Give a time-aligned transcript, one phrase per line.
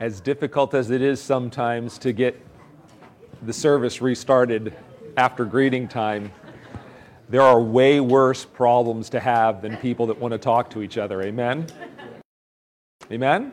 [0.00, 2.40] as difficult as it is sometimes to get
[3.42, 4.74] the service restarted
[5.18, 6.32] after greeting time,
[7.28, 10.96] there are way worse problems to have than people that want to talk to each
[10.96, 11.22] other.
[11.22, 11.66] Amen?
[13.12, 13.52] Amen?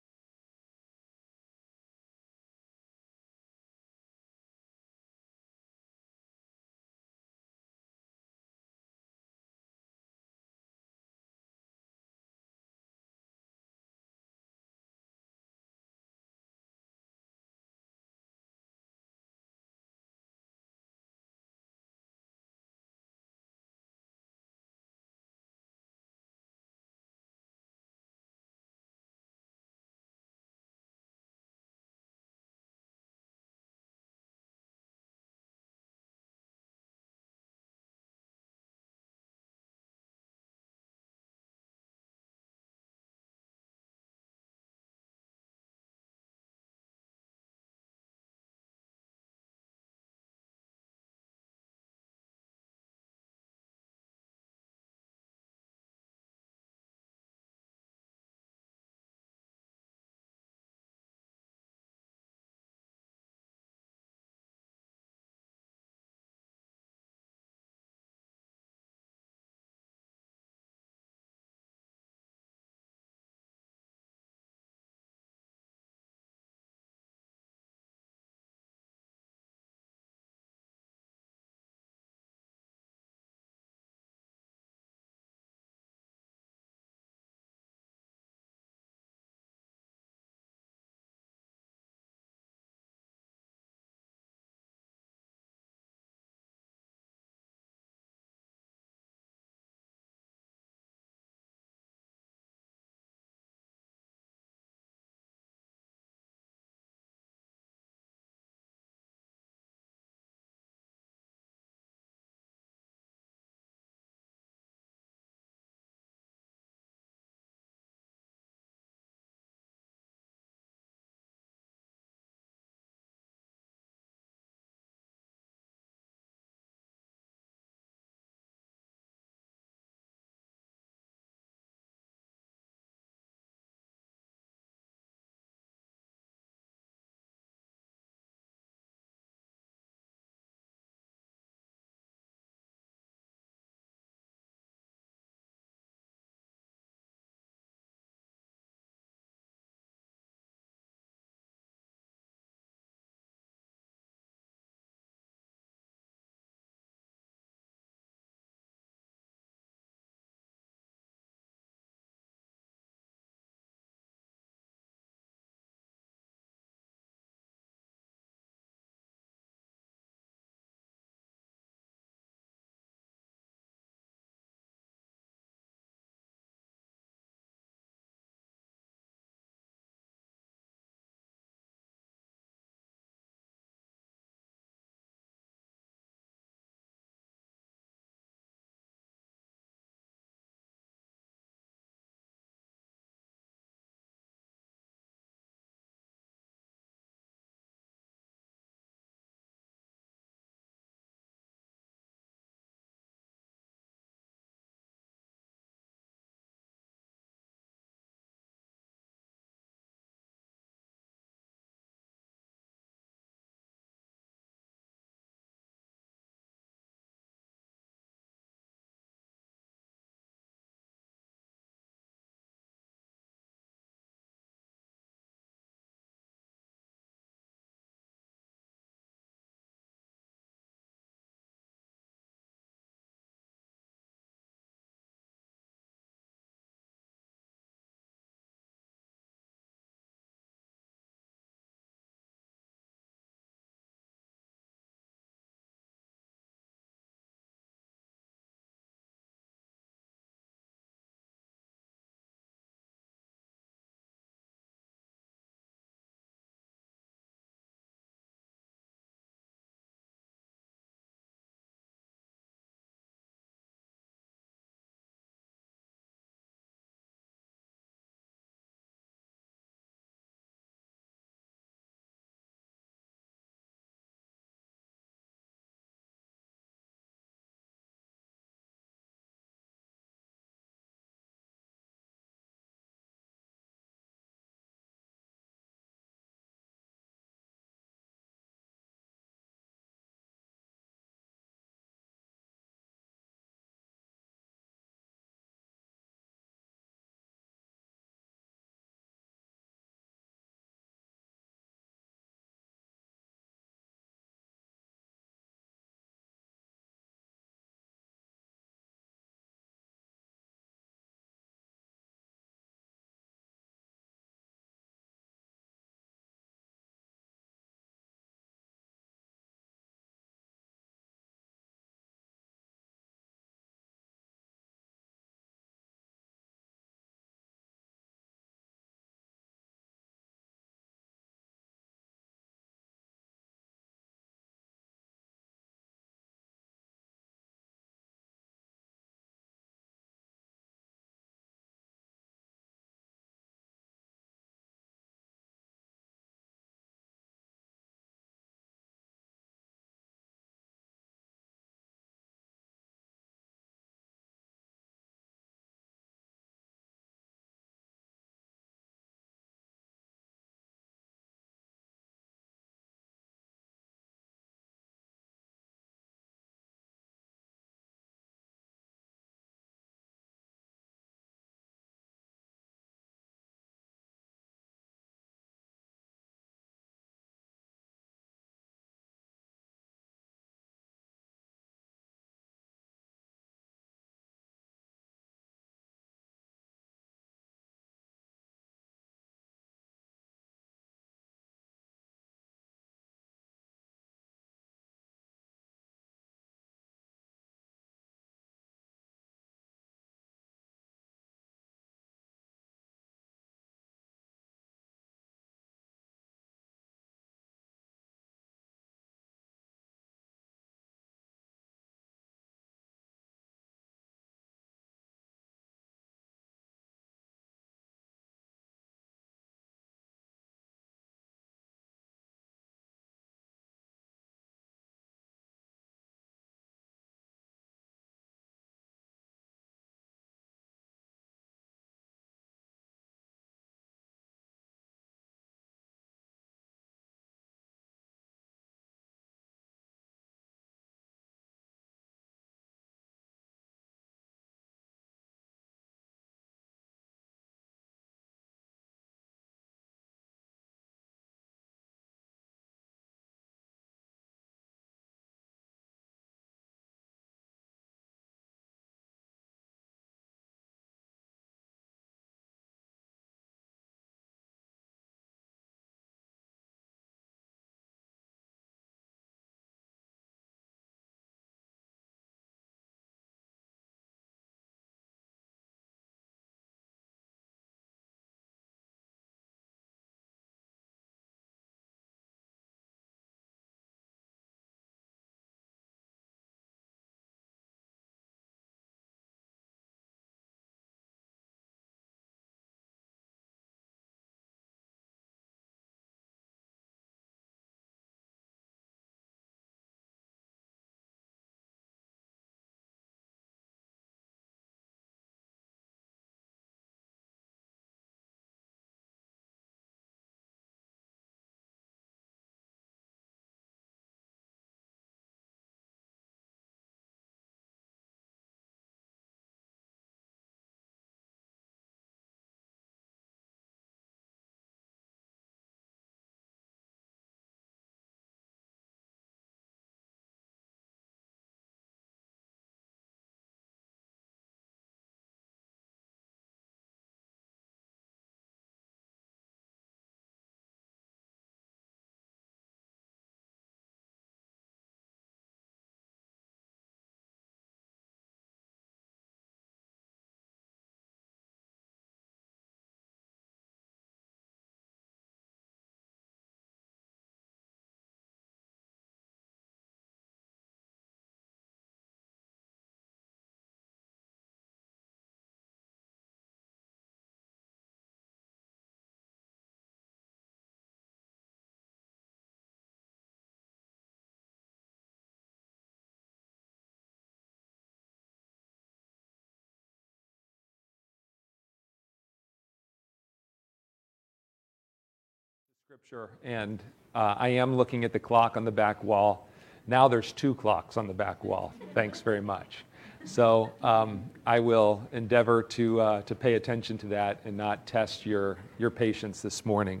[585.90, 586.84] Scripture, and
[587.16, 589.48] uh, I am looking at the clock on the back wall.
[589.88, 591.74] Now there's two clocks on the back wall.
[591.94, 592.84] Thanks very much.
[593.24, 598.24] So um, I will endeavor to, uh, to pay attention to that and not test
[598.24, 600.00] your, your patience this morning.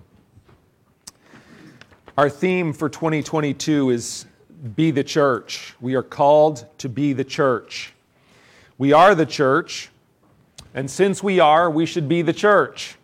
[2.16, 4.26] Our theme for 2022 is
[4.76, 5.74] Be the Church.
[5.80, 7.94] We are called to be the church.
[8.78, 9.90] We are the church,
[10.72, 12.96] and since we are, we should be the church.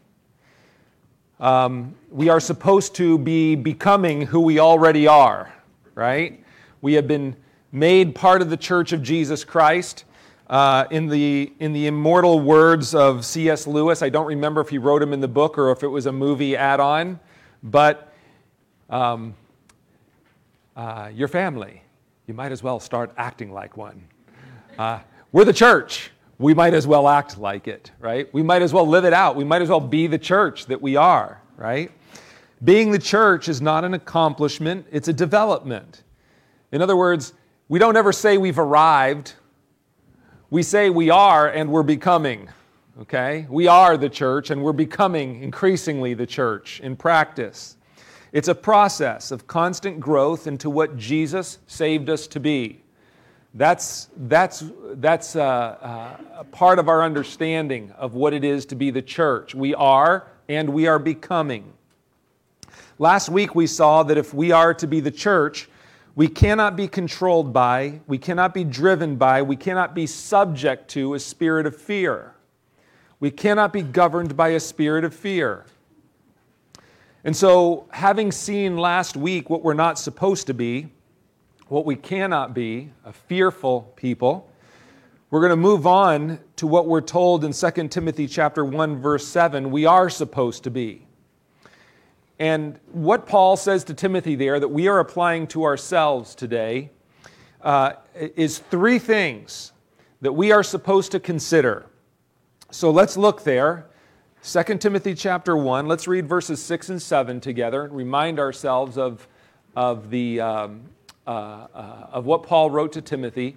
[1.39, 5.53] Um, we are supposed to be becoming who we already are,
[5.95, 6.43] right?
[6.81, 7.37] We have been
[7.73, 10.05] made part of the church of Jesus Christ.
[10.49, 13.67] Uh, in, the, in the immortal words of C.S.
[13.67, 16.07] Lewis, I don't remember if he wrote them in the book or if it was
[16.07, 17.19] a movie add on,
[17.65, 18.15] but
[18.89, 19.35] um,
[20.77, 21.83] uh, your family,
[22.27, 24.07] you might as well start acting like one.
[24.79, 25.01] Uh,
[25.33, 28.33] we're the church we might as well act like it, right?
[28.35, 29.37] We might as well live it out.
[29.37, 31.91] We might as well be the church that we are, right?
[32.63, 36.03] Being the church is not an accomplishment, it's a development.
[36.73, 37.33] In other words,
[37.69, 39.35] we don't ever say we've arrived.
[40.51, 42.49] We say we are and we're becoming,
[43.01, 43.47] okay?
[43.49, 47.77] We are the church and we're becoming increasingly the church in practice.
[48.33, 52.83] It's a process of constant growth into what Jesus saved us to be.
[53.57, 54.65] That's, that's,
[54.97, 59.01] that's uh, uh, a part of our understanding of what it is to be the
[59.01, 59.55] church.
[59.55, 61.73] We are and we are becoming.
[62.99, 65.71] Last week we saw that if we are to be the church,
[66.15, 71.15] we cannot be controlled by, we cannot be driven by, we cannot be subject to
[71.15, 72.35] a spirit of fear.
[73.21, 75.65] We cannot be governed by a spirit of fear.
[77.25, 80.91] And so, having seen last week what we're not supposed to be,
[81.69, 84.49] what we cannot be, a fearful people.
[85.31, 89.27] We're going to move on to what we're told in 2 Timothy chapter 1 verse
[89.27, 91.07] 7 we are supposed to be.
[92.39, 96.91] And what Paul says to Timothy there that we are applying to ourselves today
[97.63, 99.73] uh, is three things
[100.21, 101.87] that we are supposed to consider.
[102.71, 103.87] So let's look there.
[104.45, 109.27] 2 Timothy chapter 1, let's read verses 6 and 7 together and remind ourselves of,
[109.75, 110.83] of the, um,
[111.27, 113.57] uh, uh, of what Paul wrote to Timothy.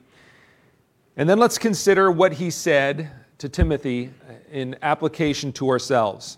[1.17, 4.11] And then let's consider what he said to Timothy
[4.51, 6.37] in application to ourselves.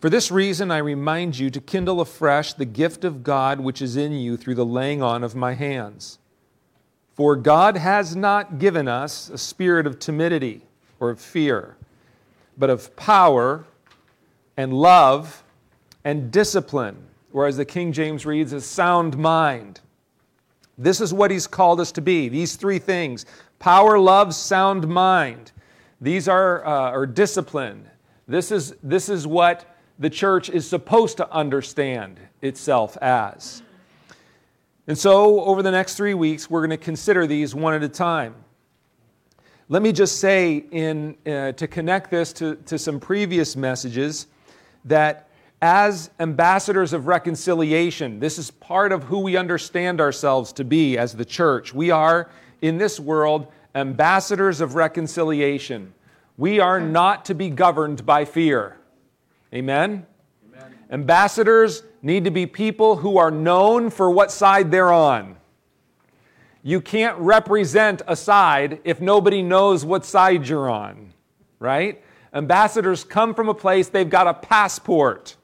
[0.00, 3.96] For this reason, I remind you to kindle afresh the gift of God which is
[3.96, 6.18] in you through the laying on of my hands.
[7.14, 10.62] For God has not given us a spirit of timidity
[10.98, 11.76] or of fear,
[12.56, 13.64] but of power
[14.56, 15.44] and love
[16.04, 16.96] and discipline,
[17.32, 19.81] or as the King James reads, a sound mind.
[20.82, 22.28] This is what he's called us to be.
[22.28, 23.24] These three things
[23.58, 25.52] power, love, sound mind.
[26.00, 27.88] These are, uh, are discipline.
[28.26, 33.62] This is, this is what the church is supposed to understand itself as.
[34.88, 37.88] And so, over the next three weeks, we're going to consider these one at a
[37.88, 38.34] time.
[39.68, 44.26] Let me just say, in, uh, to connect this to, to some previous messages,
[44.84, 45.28] that
[45.62, 48.18] as ambassadors of reconciliation.
[48.18, 51.72] This is part of who we understand ourselves to be as the church.
[51.72, 52.28] We are,
[52.60, 55.94] in this world, ambassadors of reconciliation.
[56.36, 58.76] We are not to be governed by fear.
[59.54, 60.04] Amen?
[60.52, 60.74] Amen?
[60.90, 65.36] Ambassadors need to be people who are known for what side they're on.
[66.64, 71.12] You can't represent a side if nobody knows what side you're on,
[71.60, 72.02] right?
[72.34, 75.36] Ambassadors come from a place, they've got a passport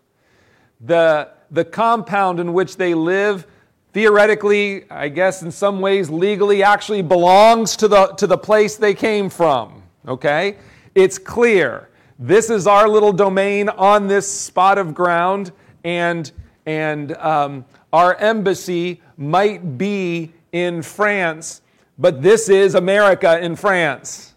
[0.80, 3.46] the, the compound in which they live
[3.92, 8.94] theoretically, I guess in some ways legally, actually belongs to the, to the place they
[8.94, 9.82] came from.
[10.06, 10.56] Okay?
[10.94, 11.88] It's clear.
[12.18, 15.52] This is our little domain on this spot of ground,
[15.84, 16.30] and,
[16.66, 21.62] and um, our embassy might be in France,
[21.98, 24.34] but this is America in France.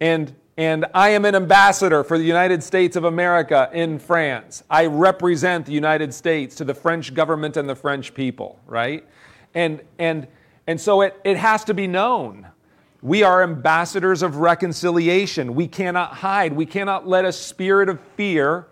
[0.00, 4.62] And and I am an ambassador for the United States of America in France.
[4.68, 9.06] I represent the United States to the French government and the French people, right?
[9.54, 10.28] And, and,
[10.66, 12.46] and so it, it has to be known.
[13.00, 15.54] We are ambassadors of reconciliation.
[15.54, 16.52] We cannot hide.
[16.52, 18.68] We cannot let a spirit of fear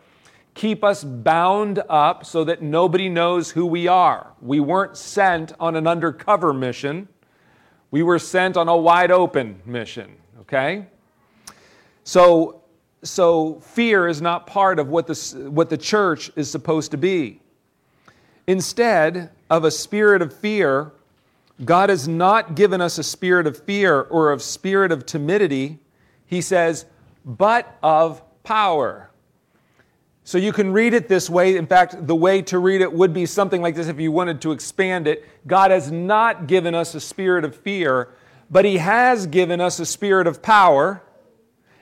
[0.52, 4.32] keep us bound up so that nobody knows who we are.
[4.42, 7.08] We weren't sent on an undercover mission,
[7.90, 10.86] we were sent on a wide open mission, okay?
[12.10, 12.62] So,
[13.04, 15.14] so fear is not part of what the,
[15.48, 17.40] what the church is supposed to be.
[18.48, 20.90] Instead of a spirit of fear,
[21.64, 25.78] God has not given us a spirit of fear or of spirit of timidity.
[26.26, 26.84] He says,
[27.24, 29.08] but of power.
[30.24, 31.56] So you can read it this way.
[31.56, 34.40] In fact, the way to read it would be something like this if you wanted
[34.40, 35.24] to expand it.
[35.46, 38.08] God has not given us a spirit of fear,
[38.50, 41.04] but He has given us a spirit of power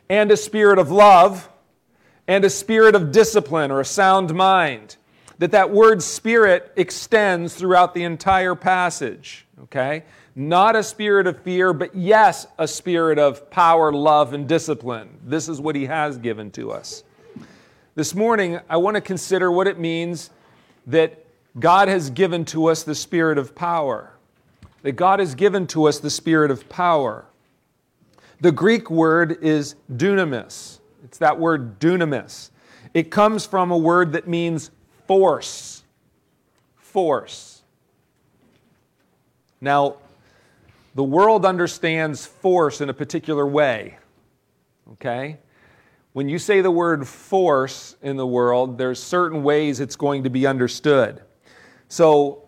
[0.08, 1.48] and a spirit of love
[2.26, 4.96] and a spirit of discipline or a sound mind.
[5.38, 10.04] That that word spirit extends throughout the entire passage, okay?
[10.34, 15.08] Not a spirit of fear, but yes, a spirit of power, love, and discipline.
[15.24, 17.04] This is what he has given to us.
[17.94, 20.30] This morning, I want to consider what it means
[20.88, 21.24] that
[21.58, 24.12] God has given to us the spirit of power.
[24.82, 27.26] That God has given to us the spirit of power.
[28.40, 30.78] The Greek word is dunamis.
[31.04, 32.50] It's that word dunamis.
[32.94, 34.70] It comes from a word that means
[35.06, 35.82] force.
[36.76, 37.62] Force.
[39.60, 39.96] Now,
[40.94, 43.98] the world understands force in a particular way.
[44.92, 45.38] Okay?
[46.12, 50.30] When you say the word force in the world, there's certain ways it's going to
[50.30, 51.22] be understood.
[51.88, 52.44] So,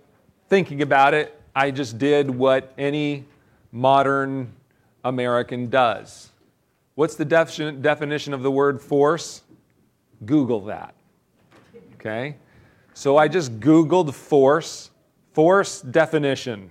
[0.48, 3.24] thinking about it, I just did what any
[3.72, 4.52] modern
[5.04, 6.30] American does.
[6.94, 9.42] What's the definition of the word force?
[10.26, 10.94] Google that.
[11.94, 12.36] Okay?
[12.92, 14.90] So I just Googled force,
[15.32, 16.70] force definition.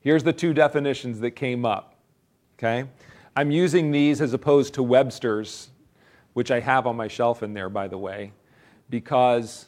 [0.00, 1.94] Here's the two definitions that came up.
[2.58, 2.88] Okay?
[3.36, 5.68] I'm using these as opposed to Webster's,
[6.32, 8.32] which I have on my shelf in there, by the way,
[8.90, 9.66] because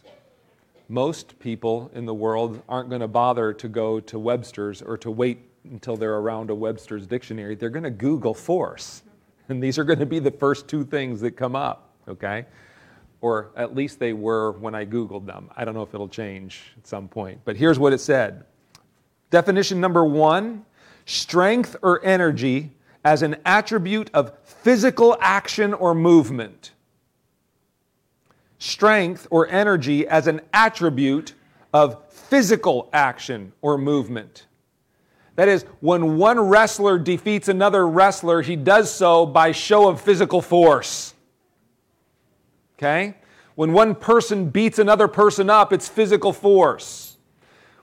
[0.90, 5.10] most people in the world aren't going to bother to go to Webster's or to
[5.10, 7.54] wait until they're around a Webster's dictionary.
[7.54, 9.02] They're going to Google force.
[9.48, 12.44] And these are going to be the first two things that come up, okay?
[13.20, 15.48] Or at least they were when I Googled them.
[15.56, 17.40] I don't know if it'll change at some point.
[17.44, 18.44] But here's what it said
[19.30, 20.64] Definition number one
[21.04, 22.72] strength or energy
[23.04, 26.72] as an attribute of physical action or movement.
[28.60, 31.32] Strength or energy as an attribute
[31.72, 34.46] of physical action or movement.
[35.36, 40.42] That is, when one wrestler defeats another wrestler, he does so by show of physical
[40.42, 41.14] force.
[42.76, 43.16] Okay?
[43.54, 47.16] When one person beats another person up, it's physical force.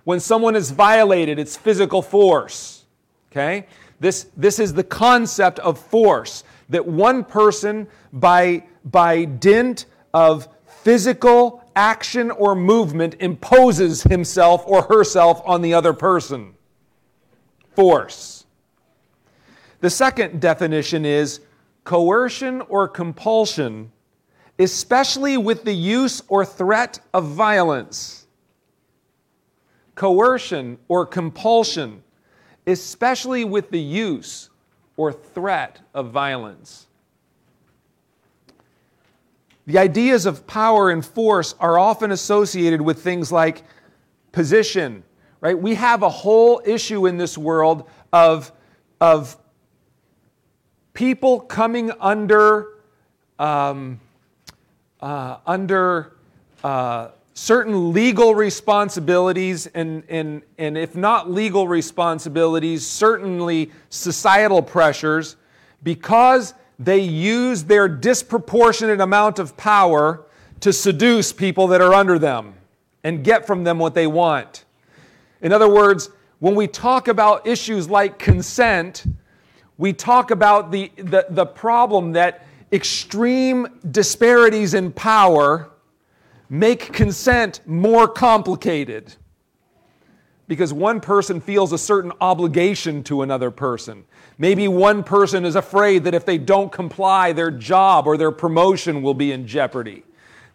[0.03, 2.85] When someone is violated, it's physical force.
[3.31, 3.65] Okay?
[3.99, 10.47] This, this is the concept of force that one person, by, by dint of
[10.87, 16.53] physical action or movement, imposes himself or herself on the other person
[17.75, 18.45] force.
[19.81, 21.41] The second definition is
[21.83, 23.91] coercion or compulsion,
[24.59, 28.25] especially with the use or threat of violence.
[29.95, 32.01] Coercion or compulsion,
[32.65, 34.49] especially with the use
[34.95, 36.86] or threat of violence.
[39.67, 43.63] The ideas of power and force are often associated with things like
[44.31, 45.03] position,
[45.41, 45.59] right?
[45.59, 48.53] We have a whole issue in this world of,
[49.01, 49.37] of
[50.93, 52.75] people coming under,
[53.39, 53.99] um,
[55.01, 56.15] uh, under
[56.63, 65.35] uh, certain legal responsibilities, and, and, and if not legal responsibilities, certainly societal pressures,
[65.83, 70.25] because they use their disproportionate amount of power
[70.59, 72.53] to seduce people that are under them
[73.03, 74.65] and get from them what they want.
[75.41, 76.09] In other words,
[76.39, 79.05] when we talk about issues like consent,
[79.77, 85.69] we talk about the, the, the problem that extreme disparities in power
[86.49, 89.15] make consent more complicated
[90.47, 94.05] because one person feels a certain obligation to another person.
[94.37, 99.01] Maybe one person is afraid that if they don't comply, their job or their promotion
[99.01, 100.03] will be in jeopardy.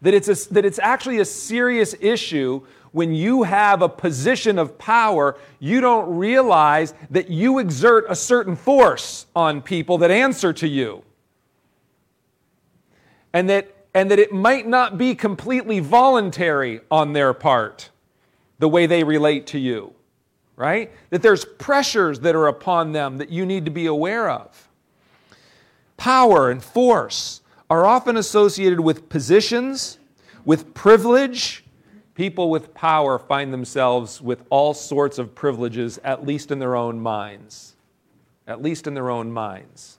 [0.03, 4.79] That it's, a, that it's actually a serious issue when you have a position of
[4.79, 10.69] power, you don't realize that you exert a certain force on people that answer to
[10.69, 11.03] you.
[13.33, 17.91] And that, and that it might not be completely voluntary on their part,
[18.59, 19.95] the way they relate to you,
[20.57, 20.91] right?
[21.11, 24.69] That there's pressures that are upon them that you need to be aware of.
[25.97, 29.99] Power and force are often associated with positions,
[30.45, 31.65] with privilege,
[32.15, 37.01] people with power find themselves with all sorts of privileges, at least in their own
[37.01, 37.75] minds.
[38.47, 39.99] At least in their own minds.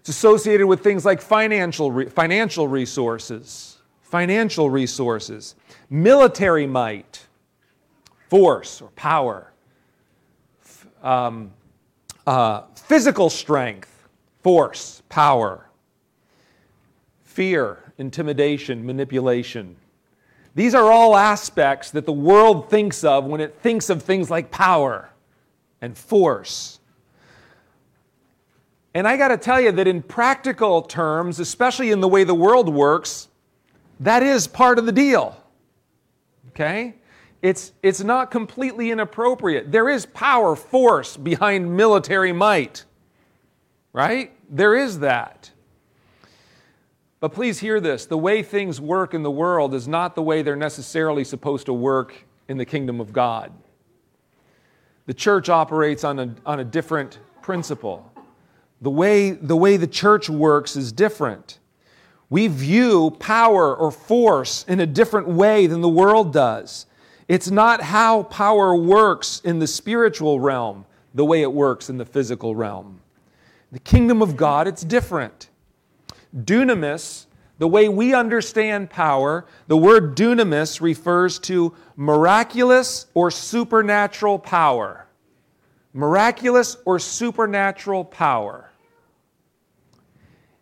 [0.00, 5.56] It's associated with things like financial, re- financial resources, financial resources,
[5.90, 7.26] military might,
[8.30, 9.52] force or power,
[11.02, 11.50] um,
[12.26, 14.08] uh, physical strength,
[14.42, 15.68] force, power,
[17.24, 19.76] fear, intimidation, manipulation.
[20.54, 24.50] These are all aspects that the world thinks of when it thinks of things like
[24.50, 25.10] power
[25.80, 26.78] and force.
[28.94, 32.34] And I got to tell you that in practical terms, especially in the way the
[32.34, 33.28] world works,
[34.00, 35.36] that is part of the deal.
[36.48, 36.94] Okay?
[37.42, 39.72] It's, it's not completely inappropriate.
[39.72, 42.84] There is power, force behind military might,
[43.92, 44.32] right?
[44.50, 45.50] There is that.
[47.20, 50.42] But please hear this the way things work in the world is not the way
[50.42, 52.14] they're necessarily supposed to work
[52.48, 53.52] in the kingdom of God.
[55.06, 58.10] The church operates on a, on a different principle.
[58.80, 61.58] The way, the way the church works is different.
[62.30, 66.86] We view power or force in a different way than the world does.
[67.30, 72.04] It's not how power works in the spiritual realm the way it works in the
[72.04, 73.00] physical realm.
[73.70, 75.48] The kingdom of God, it's different.
[76.36, 77.26] Dunamis,
[77.58, 85.06] the way we understand power, the word dunamis refers to miraculous or supernatural power.
[85.92, 88.72] Miraculous or supernatural power.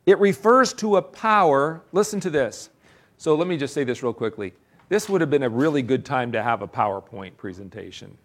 [0.05, 2.69] It refers to a power, listen to this.
[3.17, 4.53] So let me just say this real quickly.
[4.89, 8.17] This would have been a really good time to have a PowerPoint presentation.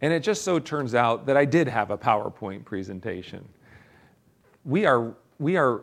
[0.00, 3.48] And it just so turns out that I did have a PowerPoint presentation.
[4.64, 5.82] We are, we are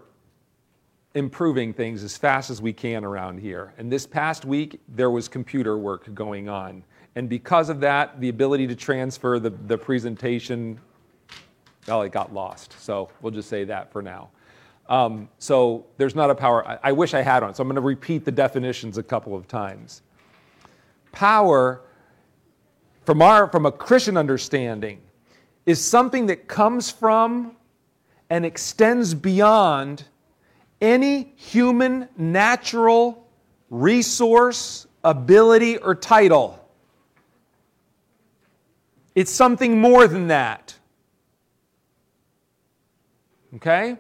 [1.14, 3.74] improving things as fast as we can around here.
[3.78, 6.84] And this past week, there was computer work going on.
[7.16, 10.80] And because of that, the ability to transfer the, the presentation,
[11.88, 12.76] well, it got lost.
[12.80, 14.30] So we'll just say that for now.
[14.92, 16.68] Um, so there's not a power.
[16.68, 17.54] I, I wish I had one.
[17.56, 20.02] So I'm going to repeat the definitions a couple of times.
[21.14, 21.82] Power,
[23.06, 25.00] from, our, from a Christian understanding,
[25.66, 27.56] is something that comes from
[28.30, 30.04] and extends beyond
[30.82, 33.30] any human natural
[33.70, 36.60] resource, ability, or title.
[39.16, 40.76] It's something more than that.
[43.56, 43.98] Okay?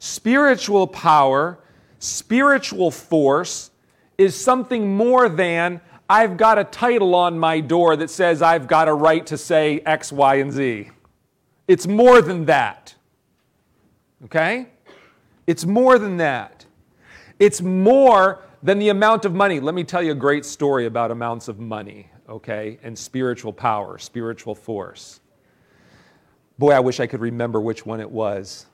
[0.00, 1.58] Spiritual power,
[1.98, 3.70] spiritual force,
[4.16, 8.88] is something more than I've got a title on my door that says I've got
[8.88, 10.90] a right to say X, Y, and Z.
[11.68, 12.94] It's more than that.
[14.24, 14.68] Okay?
[15.46, 16.64] It's more than that.
[17.38, 19.60] It's more than the amount of money.
[19.60, 23.98] Let me tell you a great story about amounts of money, okay, and spiritual power,
[23.98, 25.20] spiritual force.
[26.58, 28.66] Boy, I wish I could remember which one it was.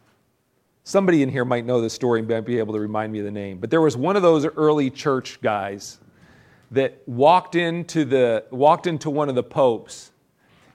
[0.87, 3.31] Somebody in here might know the story and be able to remind me of the
[3.33, 3.59] name.
[3.59, 5.99] But there was one of those early church guys
[6.70, 10.12] that walked into, the, walked into one of the popes.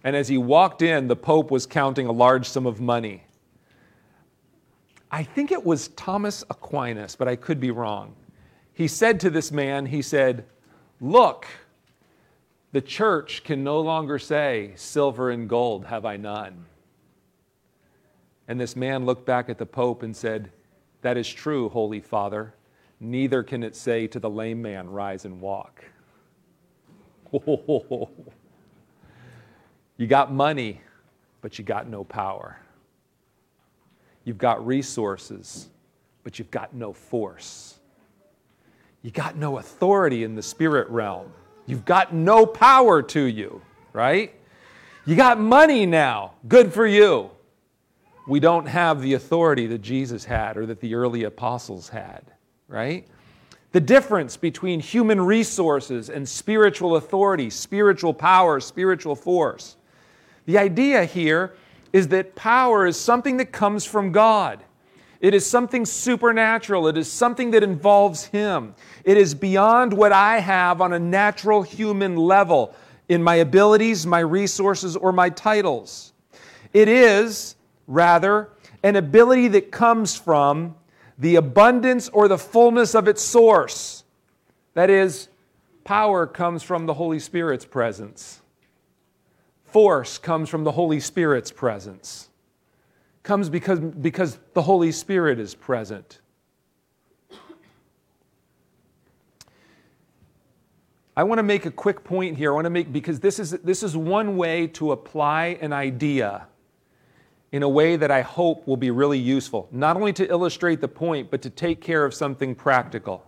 [0.04, 3.24] And as he walked in, the pope was counting a large sum of money.
[5.10, 8.14] I think it was Thomas Aquinas, but I could be wrong.
[8.74, 10.44] He said to this man, he said,
[11.00, 11.48] Look,
[12.74, 16.66] the church can no longer say, Silver and gold have I none.
[18.52, 20.52] And this man looked back at the Pope and said,
[21.04, 22.54] That is true, Holy Father.
[23.00, 25.82] Neither can it say to the lame man, Rise and walk.
[29.98, 30.82] You got money,
[31.42, 32.60] but you got no power.
[34.26, 35.70] You've got resources,
[36.24, 37.80] but you've got no force.
[39.02, 41.32] You got no authority in the spirit realm.
[41.68, 43.62] You've got no power to you,
[43.94, 44.34] right?
[45.06, 46.34] You got money now.
[46.50, 47.30] Good for you.
[48.28, 52.22] We don't have the authority that Jesus had or that the early apostles had,
[52.68, 53.08] right?
[53.72, 59.78] The difference between human resources and spiritual authority, spiritual power, spiritual force.
[60.46, 61.54] The idea here
[61.94, 64.64] is that power is something that comes from God.
[65.22, 66.88] It is something supernatural.
[66.88, 68.74] It is something that involves Him.
[69.04, 72.76] It is beyond what I have on a natural human level
[73.08, 76.14] in my abilities, my resources, or my titles.
[76.74, 77.56] It is,
[77.88, 78.50] rather,
[78.84, 80.76] an ability that comes from
[81.18, 84.04] the abundance or the fullness of its source.
[84.74, 85.30] That is,
[85.84, 88.42] power comes from the Holy Spirit's presence.
[89.66, 92.30] Force comes from the Holy Spirit's presence.
[93.24, 96.20] Comes because, because the Holy Spirit is present.
[101.16, 102.52] I want to make a quick point here.
[102.52, 106.48] I want to make, because this is, this is one way to apply an idea
[107.52, 110.88] in a way that I hope will be really useful, not only to illustrate the
[110.88, 113.26] point, but to take care of something practical.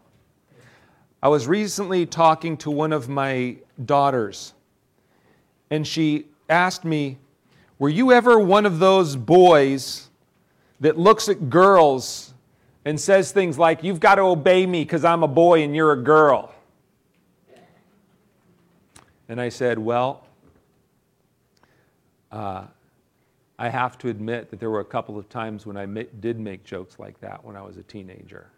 [1.21, 4.53] I was recently talking to one of my daughters,
[5.69, 7.17] and she asked me,
[7.79, 10.09] Were you ever one of those boys
[10.79, 12.33] that looks at girls
[12.85, 15.93] and says things like, You've got to obey me because I'm a boy and you're
[15.93, 16.53] a girl.
[19.27, 20.25] And I said, Well,
[22.31, 22.65] uh,
[23.63, 26.37] I have to admit that there were a couple of times when I ma- did
[26.37, 28.49] make jokes like that when I was a teenager.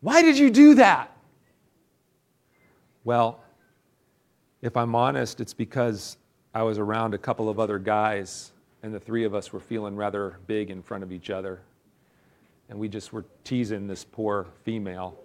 [0.00, 1.16] Why did you do that?
[3.04, 3.40] Well,
[4.62, 6.16] if I'm honest, it's because
[6.52, 8.50] I was around a couple of other guys,
[8.82, 11.60] and the three of us were feeling rather big in front of each other.
[12.68, 15.16] And we just were teasing this poor female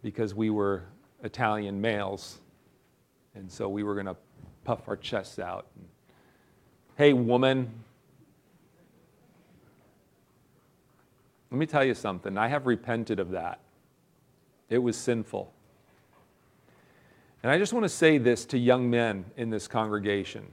[0.00, 0.84] because we were
[1.24, 2.38] Italian males.
[3.34, 4.16] And so we were going to
[4.62, 5.66] puff our chests out.
[6.96, 7.70] Hey, woman,
[11.50, 12.36] let me tell you something.
[12.36, 13.60] I have repented of that.
[14.68, 15.52] It was sinful.
[17.42, 20.46] And I just want to say this to young men in this congregation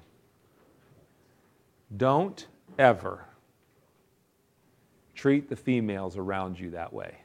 [1.98, 2.48] don't
[2.80, 3.26] ever
[5.14, 7.18] treat the females around you that way.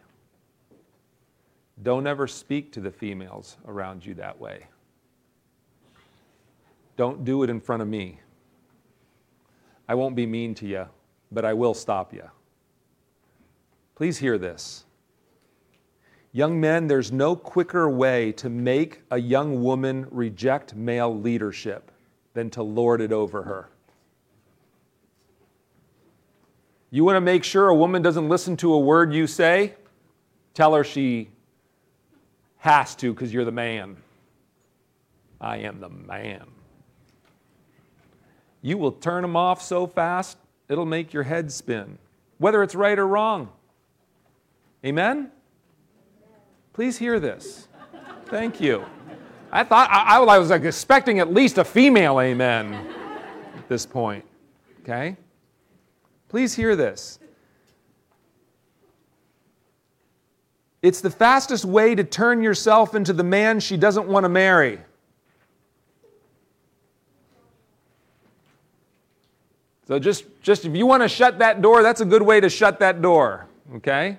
[1.83, 4.66] Don't ever speak to the females around you that way.
[6.96, 8.20] Don't do it in front of me.
[9.88, 10.87] I won't be mean to you,
[11.33, 12.29] but I will stop you.
[13.94, 14.85] Please hear this.
[16.33, 21.90] Young men, there's no quicker way to make a young woman reject male leadership
[22.35, 23.70] than to lord it over her.
[26.90, 29.74] You want to make sure a woman doesn't listen to a word you say?
[30.55, 31.31] Tell her she
[32.59, 33.96] has to because you're the man.
[35.40, 36.46] I am the man.
[38.62, 41.98] You will turn them off so fast, it'll make your head spin,
[42.38, 43.50] whether it's right or wrong.
[44.84, 45.30] Amen?
[46.72, 47.68] Please hear this.
[48.26, 48.84] Thank you.
[49.50, 52.74] I thought I, I was like expecting at least a female amen
[53.56, 54.24] at this point.
[54.82, 55.16] Okay?
[56.28, 57.18] Please hear this.
[60.82, 64.78] It's the fastest way to turn yourself into the man she doesn't want to marry.
[69.88, 72.51] So just, just if you want to shut that door, that's a good way to
[72.51, 73.46] shut that door.
[73.77, 74.18] Okay?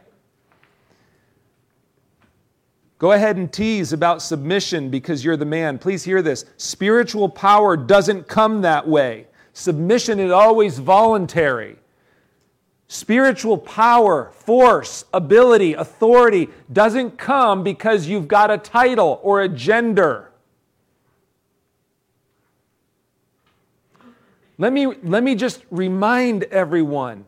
[2.97, 5.77] Go ahead and tease about submission because you're the man.
[5.77, 6.45] Please hear this.
[6.57, 9.27] Spiritual power doesn't come that way.
[9.53, 11.77] Submission is always voluntary.
[12.87, 20.28] Spiritual power, force, ability, authority doesn't come because you've got a title or a gender.
[24.59, 27.25] Let me, let me just remind everyone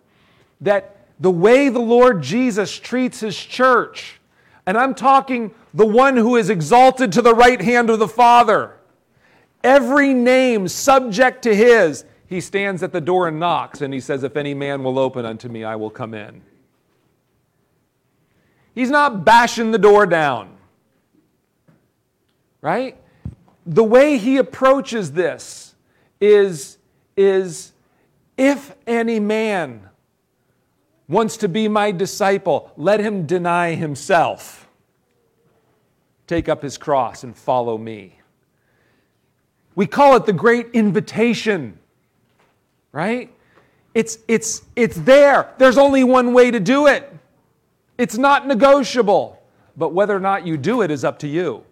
[0.59, 4.19] that the way the Lord Jesus treats his church,
[4.65, 8.75] and I'm talking the one who is exalted to the right hand of the Father.
[9.63, 12.03] Every name subject to his.
[12.27, 15.25] He stands at the door and knocks, and he says, If any man will open
[15.25, 16.41] unto me, I will come in.
[18.75, 20.57] He's not bashing the door down.
[22.61, 22.97] Right?
[23.65, 25.75] The way he approaches this
[26.19, 26.77] is,
[27.21, 27.73] is
[28.37, 29.89] if any man
[31.07, 34.67] wants to be my disciple, let him deny himself
[36.27, 38.17] take up his cross and follow me.
[39.75, 41.77] We call it the great invitation,
[42.93, 43.29] right?
[43.93, 45.53] It's, it's, it's there.
[45.57, 47.13] There's only one way to do it.
[47.97, 49.41] It's not negotiable.
[49.75, 51.63] But whether or not you do it is up to you.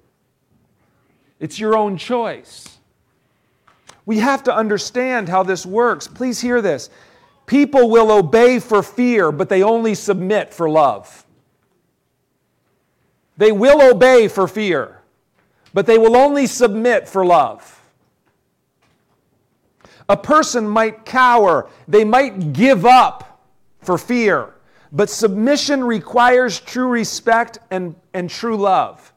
[1.40, 2.79] It's your own choice.
[4.10, 6.08] We have to understand how this works.
[6.08, 6.90] Please hear this.
[7.46, 11.28] People will obey for fear, but they only submit for love.
[13.38, 15.02] They will obey for fear,
[15.76, 17.80] but they will only submit for love.
[20.10, 23.46] A person might cower, they might give up
[23.80, 24.56] for fear,
[24.92, 29.14] but submission requires true respect and, and true love.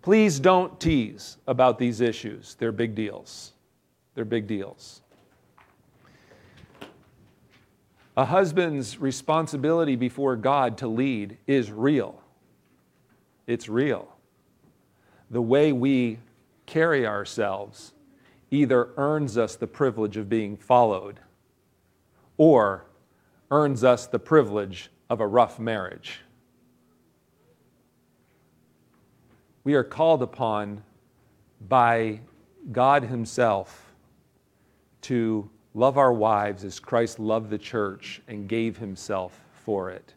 [0.00, 2.54] Please don't tease about these issues.
[2.54, 3.54] They're big deals.
[4.16, 5.02] They're big deals.
[8.16, 12.22] A husband's responsibility before God to lead is real.
[13.46, 14.08] It's real.
[15.30, 16.18] The way we
[16.64, 17.92] carry ourselves
[18.50, 21.20] either earns us the privilege of being followed
[22.38, 22.86] or
[23.50, 26.20] earns us the privilege of a rough marriage.
[29.62, 30.84] We are called upon
[31.68, 32.20] by
[32.72, 33.85] God Himself
[35.06, 40.14] to love our wives as Christ loved the church and gave Himself for it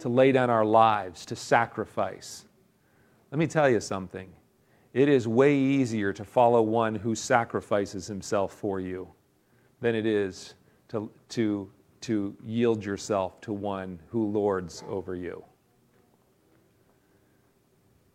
[0.00, 2.44] to lay down our lives, to sacrifice.
[3.30, 4.28] Let me tell you something.
[4.92, 9.08] It is way easier to follow one who sacrifices himself for you
[9.80, 10.54] than it is
[10.88, 11.70] to, to
[12.04, 15.42] to yield yourself to one who lords over you.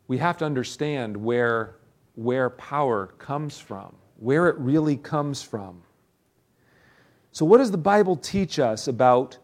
[0.08, 1.78] We have to understand where,
[2.14, 5.82] where power comes from, where it really comes from.
[7.32, 9.38] So, what does the Bible teach us about,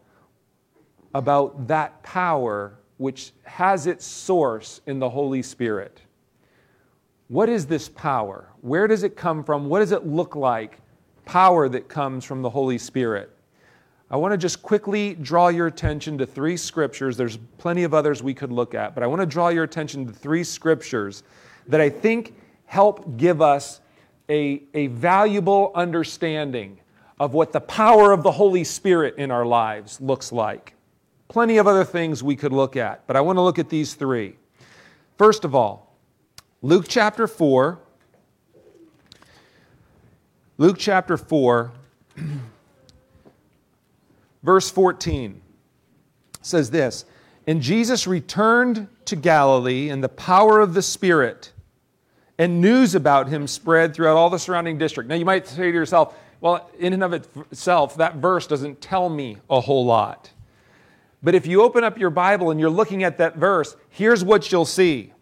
[1.14, 6.00] about that power which has its source in the Holy Spirit?
[7.28, 8.48] What is this power?
[8.60, 9.68] Where does it come from?
[9.68, 10.78] What does it look like?
[11.24, 13.30] Power that comes from the Holy Spirit.
[14.08, 17.16] I want to just quickly draw your attention to three scriptures.
[17.16, 20.06] There's plenty of others we could look at, but I want to draw your attention
[20.06, 21.24] to three scriptures
[21.66, 22.34] that I think
[22.66, 23.80] help give us
[24.28, 26.78] a, a valuable understanding
[27.18, 30.74] of what the power of the Holy Spirit in our lives looks like.
[31.28, 33.94] Plenty of other things we could look at, but I want to look at these
[33.94, 34.36] three.
[35.18, 35.96] First of all,
[36.62, 37.78] Luke chapter 4.
[40.58, 41.72] Luke chapter 4
[44.42, 45.42] verse 14
[46.40, 47.04] says this
[47.46, 51.52] And Jesus returned to Galilee in the power of the Spirit,
[52.38, 55.08] and news about him spread throughout all the surrounding district.
[55.08, 59.08] Now you might say to yourself, well, in and of itself, that verse doesn't tell
[59.08, 60.30] me a whole lot.
[61.22, 64.52] But if you open up your Bible and you're looking at that verse, here's what
[64.52, 65.12] you'll see.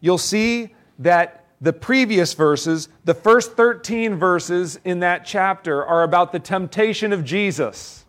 [0.00, 6.32] You'll see that the previous verses, the first 13 verses in that chapter, are about
[6.32, 8.04] the temptation of Jesus.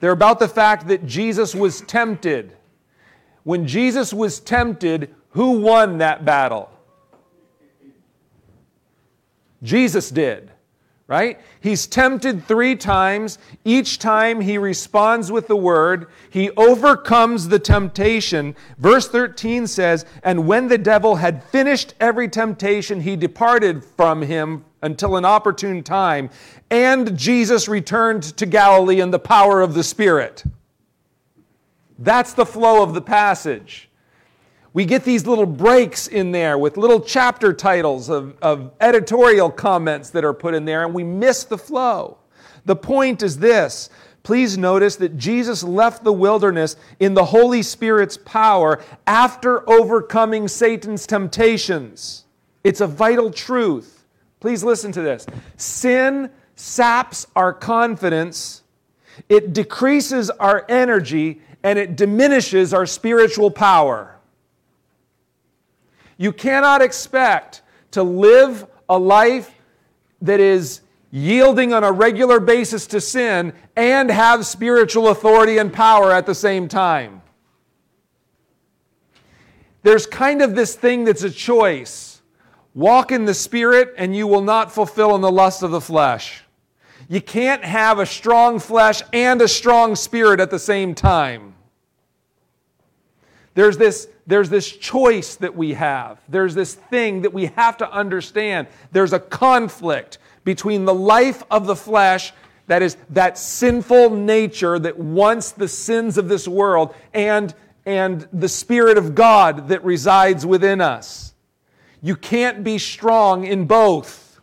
[0.00, 2.56] They're about the fact that Jesus was tempted.
[3.42, 6.70] When Jesus was tempted, who won that battle?
[9.64, 10.52] Jesus did,
[11.06, 11.40] right?
[11.60, 13.38] He's tempted three times.
[13.64, 16.08] Each time he responds with the word.
[16.30, 18.54] He overcomes the temptation.
[18.78, 24.66] Verse 13 says, And when the devil had finished every temptation, he departed from him
[24.82, 26.28] until an opportune time,
[26.70, 30.44] and Jesus returned to Galilee in the power of the Spirit.
[31.98, 33.88] That's the flow of the passage.
[34.74, 40.10] We get these little breaks in there with little chapter titles of, of editorial comments
[40.10, 42.18] that are put in there, and we miss the flow.
[42.64, 43.88] The point is this
[44.24, 51.06] please notice that Jesus left the wilderness in the Holy Spirit's power after overcoming Satan's
[51.06, 52.24] temptations.
[52.64, 54.04] It's a vital truth.
[54.40, 55.26] Please listen to this.
[55.56, 58.62] Sin saps our confidence,
[59.28, 64.13] it decreases our energy, and it diminishes our spiritual power.
[66.16, 67.62] You cannot expect
[67.92, 69.50] to live a life
[70.22, 76.10] that is yielding on a regular basis to sin and have spiritual authority and power
[76.10, 77.22] at the same time.
[79.82, 82.22] There's kind of this thing that's a choice.
[82.74, 86.42] Walk in the Spirit, and you will not fulfill in the lust of the flesh.
[87.08, 91.54] You can't have a strong flesh and a strong spirit at the same time.
[93.54, 96.18] There's this, there's this choice that we have.
[96.28, 98.68] There's this thing that we have to understand.
[98.92, 102.32] There's a conflict between the life of the flesh,
[102.66, 107.54] that is, that sinful nature that wants the sins of this world, and,
[107.84, 111.34] and the Spirit of God that resides within us.
[112.00, 114.40] You can't be strong in both.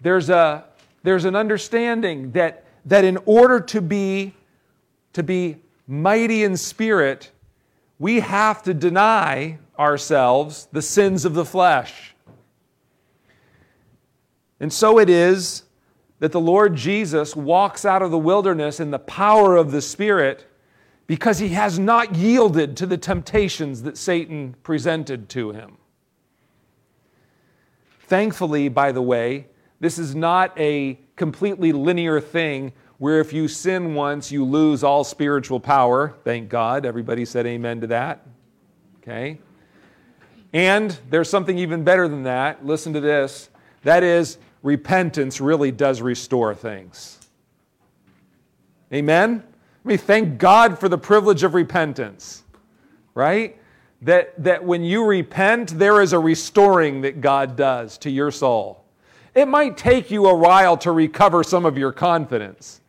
[0.00, 0.64] There's, a,
[1.02, 4.34] there's an understanding that, that in order to be,
[5.12, 7.30] to be mighty in spirit,
[7.98, 12.14] we have to deny ourselves the sins of the flesh.
[14.60, 15.64] And so it is
[16.20, 20.46] that the Lord Jesus walks out of the wilderness in the power of the Spirit
[21.06, 25.76] because he has not yielded to the temptations that Satan presented to him.
[28.06, 29.48] Thankfully, by the way,
[29.80, 35.04] this is not a completely linear thing where if you sin once, you lose all
[35.04, 36.14] spiritual power.
[36.24, 36.86] Thank God.
[36.86, 38.26] Everybody said amen to that.
[39.02, 39.38] Okay?
[40.52, 42.64] And there's something even better than that.
[42.64, 43.50] Listen to this.
[43.82, 47.18] That is, repentance really does restore things.
[48.92, 49.42] Amen?
[49.84, 52.44] I mean, thank God for the privilege of repentance,
[53.14, 53.58] right?
[54.02, 58.84] That, that when you repent, there is a restoring that God does to your soul.
[59.34, 62.80] It might take you a while to recover some of your confidence.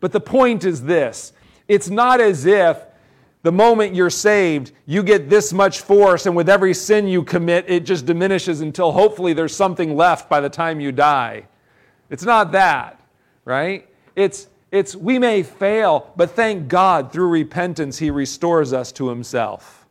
[0.00, 1.32] But the point is this
[1.68, 2.78] it's not as if
[3.42, 7.64] the moment you're saved, you get this much force, and with every sin you commit,
[7.68, 11.46] it just diminishes until hopefully there's something left by the time you die.
[12.10, 13.00] It's not that,
[13.44, 13.88] right?
[14.16, 19.86] It's it's we may fail, but thank God through repentance he restores us to himself.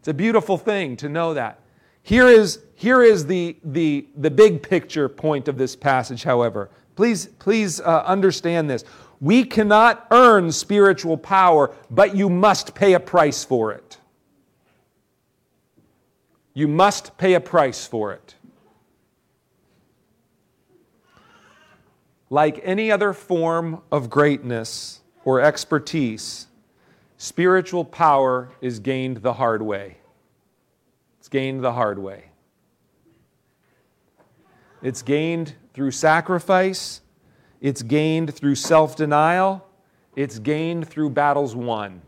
[0.00, 1.60] It's a beautiful thing to know that.
[2.02, 6.70] Here is, here is the, the, the big picture point of this passage, however.
[6.98, 8.82] Please, please uh, understand this.
[9.20, 13.98] We cannot earn spiritual power, but you must pay a price for it.
[16.54, 18.34] You must pay a price for it.
[22.30, 26.48] Like any other form of greatness or expertise,
[27.16, 29.98] spiritual power is gained the hard way.
[31.20, 32.24] It's gained the hard way.
[34.82, 37.02] It's gained through sacrifice,
[37.60, 39.64] it's gained through self denial,
[40.16, 42.02] it's gained through battles won.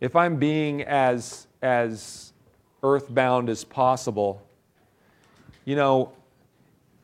[0.00, 2.32] If I'm being as, as
[2.82, 4.40] earthbound as possible,
[5.66, 6.12] you know,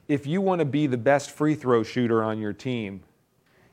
[0.09, 3.03] if you want to be the best free throw shooter on your team,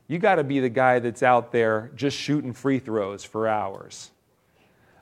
[0.09, 4.11] you got to be the guy that's out there just shooting free throws for hours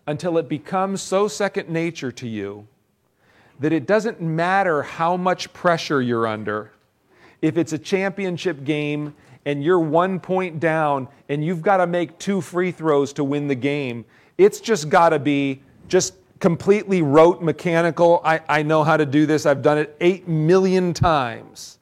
[0.06, 2.68] until it becomes so second nature to you
[3.60, 6.72] that it doesn't matter how much pressure you're under.
[7.42, 12.18] If it's a championship game and you're one point down and you've got to make
[12.18, 14.06] two free throws to win the game,
[14.38, 18.22] it's just got to be just completely rote mechanical.
[18.24, 21.80] I, I know how to do this, I've done it eight million times.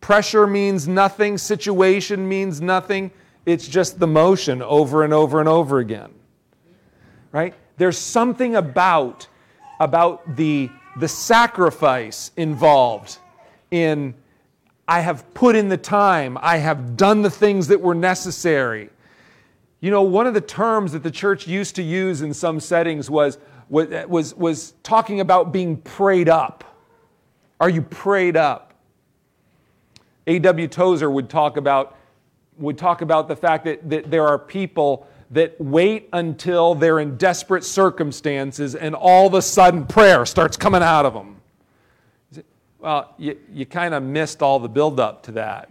[0.00, 3.10] Pressure means nothing, situation means nothing.
[3.46, 6.10] It's just the motion over and over and over again.
[7.32, 7.54] Right?
[7.78, 9.26] There's something about,
[9.80, 13.18] about the, the sacrifice involved
[13.70, 14.14] in
[14.86, 18.88] I have put in the time, I have done the things that were necessary.
[19.80, 23.10] You know, one of the terms that the church used to use in some settings
[23.10, 23.38] was
[23.68, 26.64] was, was talking about being prayed up.
[27.60, 28.74] Are you prayed up?
[30.26, 30.68] A.W.
[30.68, 31.96] Tozer would talk about,
[32.58, 37.16] would talk about the fact that, that there are people that wait until they're in
[37.16, 41.36] desperate circumstances and all of a sudden prayer starts coming out of them.
[42.78, 45.70] Well, you, you kind of missed all the buildup to that.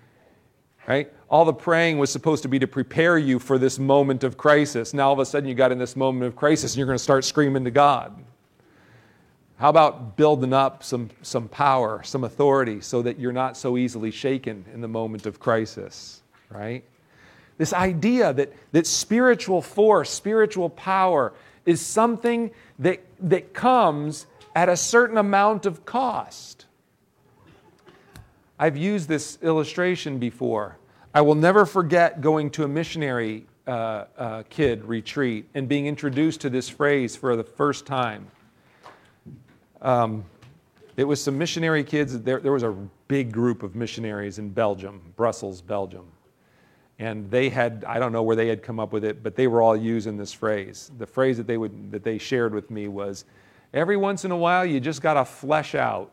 [0.86, 1.10] right?
[1.30, 4.92] all the praying was supposed to be to prepare you for this moment of crisis.
[4.92, 6.98] Now all of a sudden you got in this moment of crisis and you're going
[6.98, 8.12] to start screaming to God.
[9.56, 14.10] How about building up some, some power, some authority, so that you're not so easily
[14.10, 16.82] shaken in the moment of crisis, right?
[17.60, 21.34] This idea that, that spiritual force, spiritual power,
[21.66, 24.24] is something that, that comes
[24.56, 26.64] at a certain amount of cost.
[28.58, 30.78] I've used this illustration before.
[31.12, 36.40] I will never forget going to a missionary uh, uh, kid retreat and being introduced
[36.40, 38.26] to this phrase for the first time.
[39.82, 40.24] Um,
[40.96, 42.18] it was some missionary kids.
[42.22, 42.74] There, there was a
[43.06, 46.06] big group of missionaries in Belgium, Brussels, Belgium.
[47.00, 49.48] And they had, I don't know where they had come up with it, but they
[49.48, 50.92] were all using this phrase.
[50.98, 53.24] The phrase that they, would, that they shared with me was
[53.74, 56.12] every once in a while, you just got to flesh out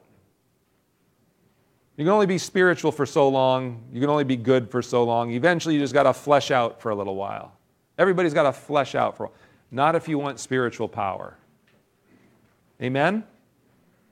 [1.98, 3.84] you can only be spiritual for so long.
[3.92, 5.32] You can only be good for so long.
[5.32, 7.54] Eventually, you just got to flesh out for a little while.
[7.98, 9.32] Everybody's got to flesh out for
[9.72, 11.36] Not if you want spiritual power.
[12.82, 13.24] Amen?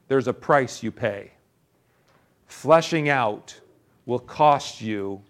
[0.07, 1.31] There's a price you pay.
[2.47, 3.59] Fleshing out
[4.07, 5.21] will cost you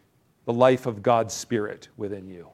[0.46, 2.48] the life of God's Spirit within you.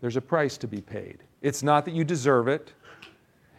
[0.00, 1.22] There's a price to be paid.
[1.40, 2.72] It's not that you deserve it,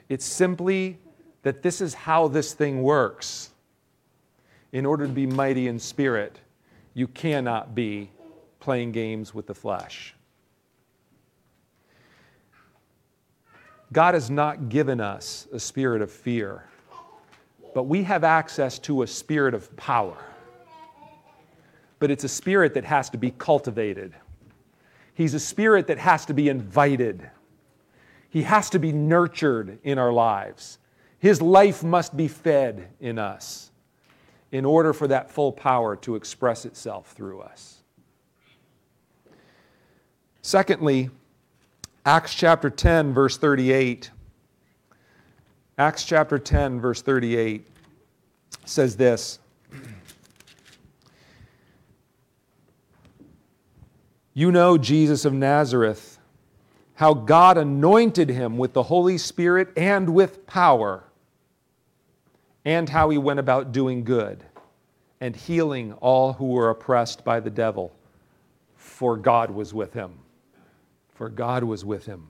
[0.10, 1.00] it's simply
[1.44, 3.52] that this is how this thing works
[4.76, 6.38] in order to be mighty in spirit,
[6.94, 8.10] you cannot be
[8.60, 10.14] playing games with the flesh.
[13.94, 16.66] God has not given us a spirit of fear,
[17.74, 20.18] but we have access to a spirit of power.
[22.00, 24.14] But it's a spirit that has to be cultivated.
[25.14, 27.30] He's a spirit that has to be invited.
[28.30, 30.78] He has to be nurtured in our lives.
[31.20, 33.72] His life must be fed in us
[34.52, 37.82] in order for that full power to express itself through us.
[40.42, 41.10] Secondly,
[42.06, 44.12] Acts chapter 10, verse 38.
[45.78, 47.66] Acts chapter 10, verse 38
[48.64, 49.40] says this
[54.38, 56.20] You know Jesus of Nazareth,
[56.96, 61.06] how God anointed him with the Holy Spirit and with power
[62.66, 64.44] and how he went about doing good
[65.22, 67.96] and healing all who were oppressed by the devil,
[68.76, 70.20] for God was with him.
[71.14, 72.30] For God was with him.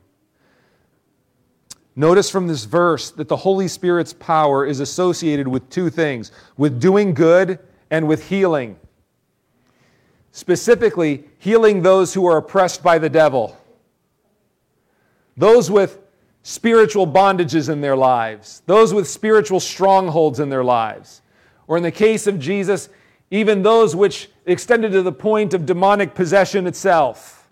[1.96, 6.80] Notice from this verse that the Holy Spirit's power is associated with two things with
[6.80, 7.58] doing good
[7.90, 8.78] and with healing.
[10.36, 13.58] Specifically, healing those who are oppressed by the devil,
[15.38, 16.00] those with
[16.44, 21.22] spiritual bondages in their lives, those with spiritual strongholds in their lives,
[21.68, 22.90] or in the case of Jesus,
[23.32, 27.48] even those which extended to the point of demonic possession itself.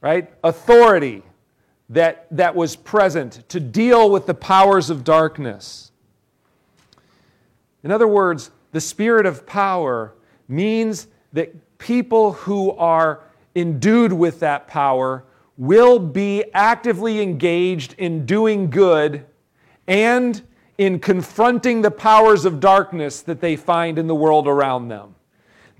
[0.00, 0.28] Right?
[0.42, 1.22] Authority
[1.90, 5.92] that, that was present to deal with the powers of darkness.
[7.84, 10.14] In other words, the spirit of power
[10.48, 13.20] means that people who are
[13.56, 15.24] endued with that power
[15.58, 19.26] will be actively engaged in doing good
[19.88, 20.42] and
[20.78, 25.16] in confronting the powers of darkness that they find in the world around them.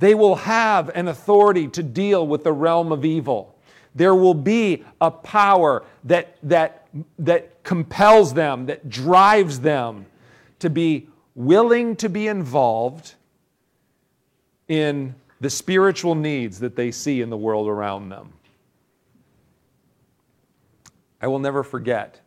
[0.00, 3.56] They will have an authority to deal with the realm of evil.
[3.94, 6.88] There will be a power that, that,
[7.20, 10.06] that compels them, that drives them
[10.58, 13.14] to be willing to be involved
[14.66, 18.32] in the spiritual needs that they see in the world around them.
[21.20, 22.20] I will never forget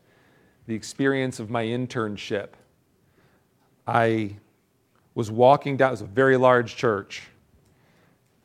[0.67, 2.49] the experience of my internship.
[3.87, 4.35] I
[5.13, 7.23] was walking down, it was a very large church.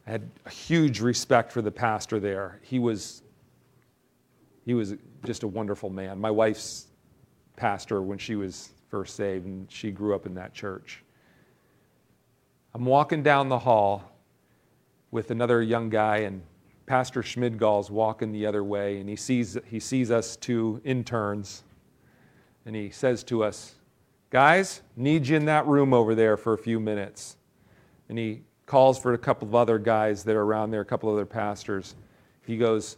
[0.06, 2.60] I had a huge respect for the pastor there.
[2.62, 3.22] He was,
[4.64, 4.94] he was
[5.24, 6.20] just a wonderful man.
[6.20, 6.86] My wife's
[7.56, 11.02] pastor when she was first saved, and she grew up in that church.
[12.72, 14.04] I'm walking down the hall
[15.11, 16.42] with another young guy, and
[16.86, 21.64] Pastor Schmidgall's walking the other way, and he sees, he sees us two interns,
[22.66, 23.74] and he says to us,
[24.30, 27.36] Guys, need you in that room over there for a few minutes.
[28.08, 31.08] And he calls for a couple of other guys that are around there, a couple
[31.08, 31.96] of other pastors.
[32.46, 32.96] He goes,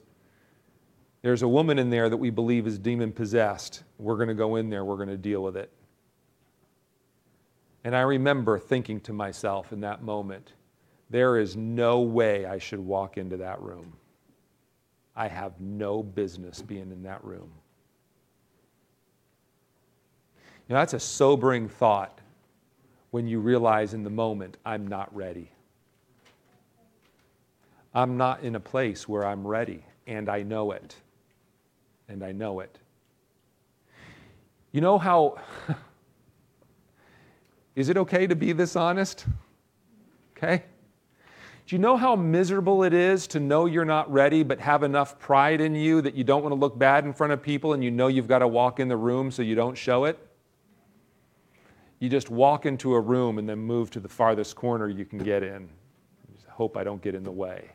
[1.23, 3.83] There's a woman in there that we believe is demon possessed.
[3.99, 5.71] We're going to go in there, we're going to deal with it.
[7.85, 10.53] And I remember thinking to myself in that moment,
[11.13, 13.93] there is no way I should walk into that room.
[15.15, 17.53] I have no business being in that room.
[20.69, 22.19] Know, that's a sobering thought
[23.11, 25.51] when you realize in the moment, I'm not ready.
[27.95, 30.97] I'm not in a place where I'm ready, and I know it.
[32.09, 32.79] And I know it.
[34.73, 35.39] You know how.
[37.77, 39.27] Is it okay to be this honest?
[40.35, 40.63] Okay?
[41.67, 45.19] Do you know how miserable it is to know you're not ready but have enough
[45.19, 47.85] pride in you that you don't want to look bad in front of people and
[47.85, 50.19] you know you've got to walk in the room so you don't show it?
[52.01, 55.19] You just walk into a room and then move to the farthest corner you can
[55.19, 55.69] get in.
[56.35, 57.71] Just hope I don't get in the way.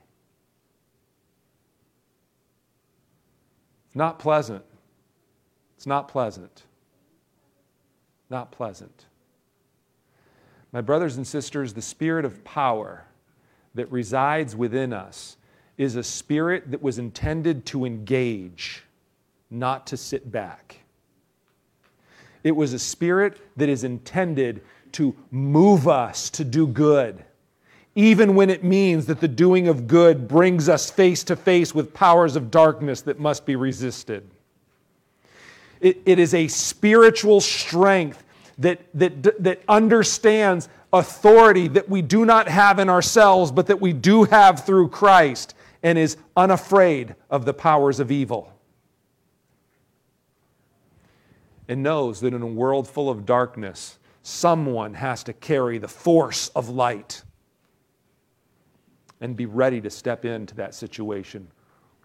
[3.88, 4.66] It's not pleasant.
[5.78, 6.64] It's not pleasant.
[8.30, 9.06] Not pleasant.
[10.74, 13.06] My brothers and sisters, the spirit of power
[13.78, 15.38] that resides within us
[15.78, 18.84] is a spirit that was intended to engage,
[19.50, 20.82] not to sit back.
[22.44, 24.62] It was a spirit that is intended
[24.94, 27.24] to move us to do good,
[27.96, 31.94] even when it means that the doing of good brings us face to face with
[31.94, 34.28] powers of darkness that must be resisted.
[35.80, 38.24] It, it is a spiritual strength
[38.58, 43.94] that, that, that understands authority that we do not have in ourselves, but that we
[43.94, 48.52] do have through Christ, and is unafraid of the powers of evil.
[51.68, 56.50] And knows that in a world full of darkness, someone has to carry the force
[56.50, 57.24] of light
[59.20, 61.48] and be ready to step into that situation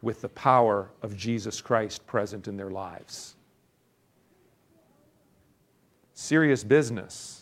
[0.01, 3.37] with the power of Jesus Christ present in their lives.
[6.15, 7.42] Serious business.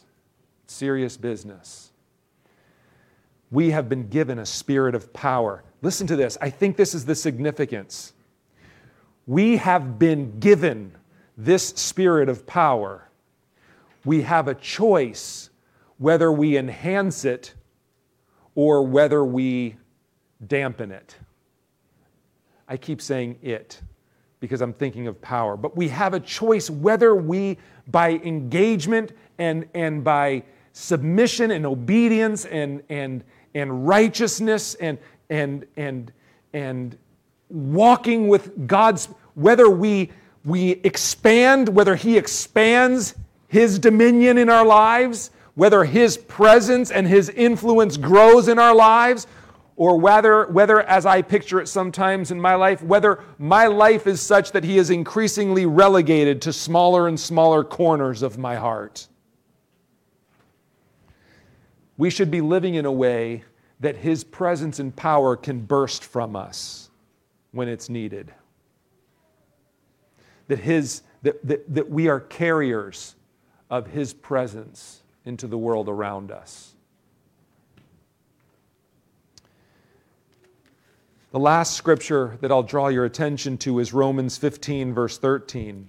[0.70, 1.90] Serious business.
[3.50, 5.64] We have been given a spirit of power.
[5.82, 6.38] Listen to this.
[6.40, 8.12] I think this is the significance.
[9.26, 10.92] We have been given
[11.36, 13.08] this spirit of power.
[14.04, 15.50] We have a choice
[15.98, 17.52] whether we enhance it
[18.54, 19.74] or whether we
[20.46, 21.16] dampen it.
[22.68, 23.82] I keep saying it
[24.38, 25.56] because I'm thinking of power.
[25.56, 27.58] But we have a choice whether we,
[27.88, 34.98] by engagement and, and by submission and obedience and, and, and righteousness and,
[35.28, 36.12] and, and,
[36.52, 36.96] and
[37.48, 40.10] walking with God's, whether we,
[40.44, 43.14] we expand, whether He expands
[43.48, 49.26] His dominion in our lives, whether His presence and His influence grows in our lives,
[49.76, 54.20] or whether, whether, as I picture it sometimes in my life, whether my life is
[54.20, 59.08] such that He is increasingly relegated to smaller and smaller corners of my heart.
[62.00, 63.44] We should be living in a way
[63.80, 66.88] that His presence and power can burst from us
[67.52, 68.32] when it's needed.
[70.48, 73.16] That, his, that, that, that we are carriers
[73.68, 76.72] of His presence into the world around us.
[81.32, 85.86] The last scripture that I'll draw your attention to is Romans 15, verse 13.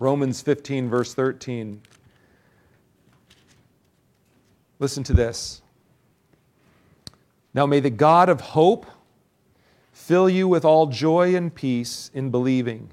[0.00, 1.80] Romans 15, verse 13.
[4.82, 5.62] Listen to this.
[7.54, 8.84] Now may the God of hope
[9.92, 12.90] fill you with all joy and peace in believing,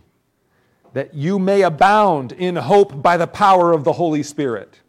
[0.93, 4.81] that you may abound in hope by the power of the Holy Spirit.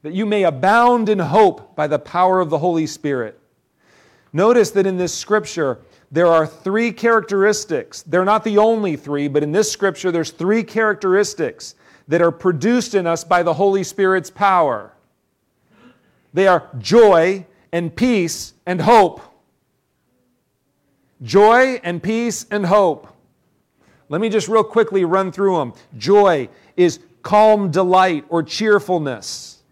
[0.00, 3.38] That you may abound in hope by the power of the Holy Spirit.
[4.32, 8.00] Notice that in this scripture, there are three characteristics.
[8.00, 11.74] They're not the only three, but in this scripture, there's three characteristics
[12.08, 14.94] that are produced in us by the Holy Spirit's power.
[16.36, 19.22] They are joy and peace and hope.
[21.22, 23.08] Joy and peace and hope.
[24.10, 25.72] Let me just real quickly run through them.
[25.96, 29.62] Joy is calm delight or cheerfulness.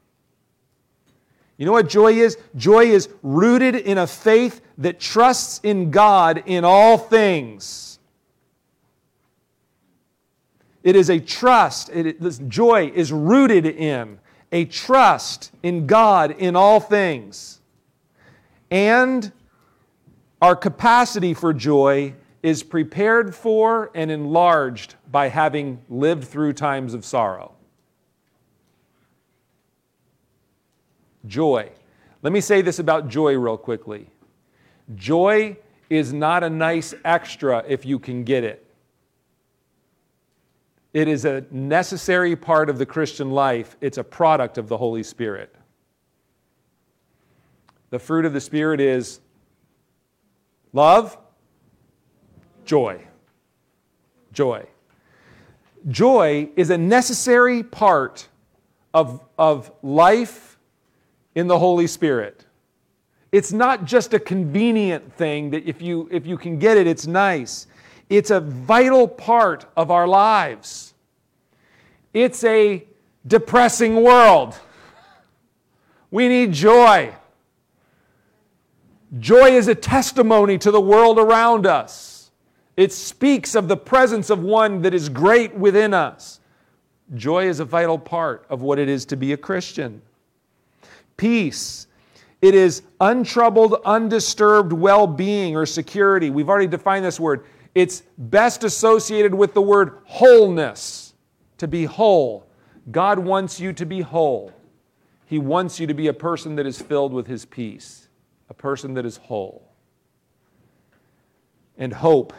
[1.58, 2.38] You know what joy is?
[2.56, 7.98] Joy is rooted in a faith that trusts in God in all things.
[10.82, 11.92] It is a trust.
[11.92, 14.18] This joy is rooted in
[14.54, 17.60] a trust in God in all things.
[18.70, 19.32] And
[20.40, 27.04] our capacity for joy is prepared for and enlarged by having lived through times of
[27.04, 27.52] sorrow.
[31.26, 31.70] Joy.
[32.22, 34.06] Let me say this about joy real quickly.
[34.94, 35.56] Joy
[35.90, 38.63] is not a nice extra if you can get it.
[40.94, 45.02] It is a necessary part of the Christian life, it's a product of the Holy
[45.02, 45.54] Spirit.
[47.90, 49.20] The fruit of the Spirit is
[50.72, 51.18] love,
[52.64, 53.04] joy.
[54.32, 54.66] Joy.
[55.88, 58.28] Joy is a necessary part
[58.94, 60.58] of, of life
[61.34, 62.46] in the Holy Spirit.
[63.32, 67.06] It's not just a convenient thing that if you, if you can get it, it's
[67.06, 67.66] nice.
[68.08, 70.94] It's a vital part of our lives.
[72.12, 72.84] It's a
[73.26, 74.58] depressing world.
[76.10, 77.14] We need joy.
[79.18, 82.30] Joy is a testimony to the world around us.
[82.76, 86.40] It speaks of the presence of one that is great within us.
[87.14, 90.02] Joy is a vital part of what it is to be a Christian
[91.16, 91.86] peace.
[92.42, 96.30] It is untroubled, undisturbed well being or security.
[96.30, 97.44] We've already defined this word.
[97.74, 101.14] It's best associated with the word wholeness,
[101.58, 102.46] to be whole.
[102.90, 104.52] God wants you to be whole.
[105.26, 108.08] He wants you to be a person that is filled with His peace,
[108.48, 109.68] a person that is whole.
[111.76, 112.32] And hope.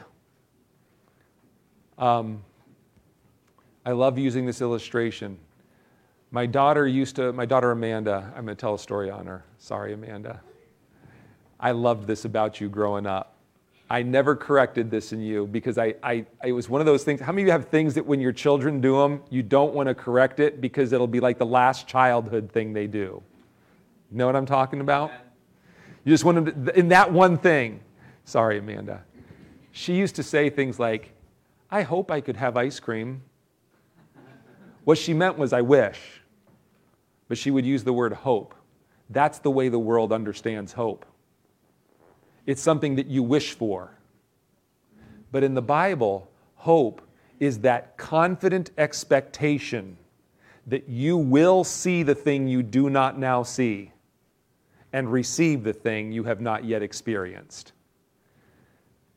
[1.97, 2.43] Um,
[3.85, 5.37] I love using this illustration.
[6.31, 9.43] My daughter used to, my daughter Amanda, I'm going to tell a story on her.
[9.57, 10.41] Sorry, Amanda.
[11.59, 13.34] I loved this about you growing up.
[13.89, 17.21] I never corrected this in you because I, I, it was one of those things.
[17.21, 19.87] How many of you have things that when your children do them, you don't want
[19.87, 23.21] to correct it because it'll be like the last childhood thing they do?
[24.09, 25.11] Know what I'm talking about?
[26.03, 27.81] You just want them to, in that one thing.
[28.23, 29.03] Sorry, Amanda.
[29.71, 31.11] She used to say things like,
[31.69, 33.21] I hope I could have ice cream.
[34.83, 35.99] What she meant was, I wish
[37.27, 38.55] but she would use the word hope.
[39.09, 41.05] That's the way the world understands hope.
[42.45, 43.91] It's something that you wish for.
[45.31, 47.01] But in the Bible, hope
[47.39, 49.97] is that confident expectation
[50.67, 53.91] that you will see the thing you do not now see
[54.93, 57.73] and receive the thing you have not yet experienced.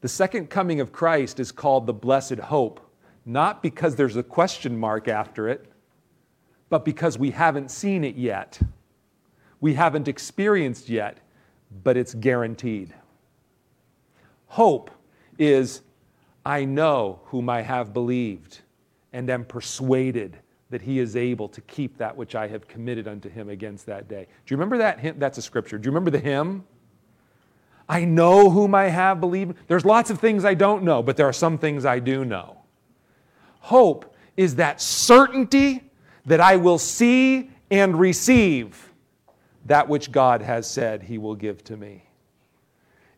[0.00, 2.80] The second coming of Christ is called the blessed hope,
[3.24, 5.70] not because there's a question mark after it,
[6.68, 8.60] but because we haven't seen it yet.
[9.60, 11.18] We haven't experienced yet,
[11.82, 12.94] but it's guaranteed.
[14.48, 14.90] Hope
[15.38, 15.82] is
[16.44, 18.60] I know whom I have believed
[19.12, 20.38] and am persuaded
[20.70, 24.08] that he is able to keep that which I have committed unto him against that
[24.08, 24.26] day.
[24.46, 25.18] Do you remember that hymn?
[25.18, 25.78] That's a scripture.
[25.78, 26.64] Do you remember the hymn?
[27.88, 29.56] I know whom I have believed.
[29.66, 32.58] There's lots of things I don't know, but there are some things I do know.
[33.60, 35.90] Hope is that certainty
[36.26, 38.92] that I will see and receive
[39.64, 42.07] that which God has said He will give to me.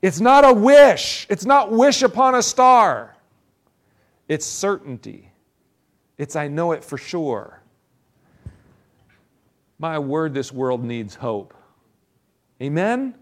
[0.02, 3.16] It's not a wish, it's not wish upon a star.
[4.28, 5.32] It's certainty.
[6.16, 7.62] It's I know it for sure.
[9.78, 11.54] My word, this world needs hope.
[12.62, 13.14] Amen?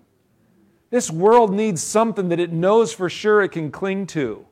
[0.91, 4.45] This world needs something that it knows for sure it can cling to.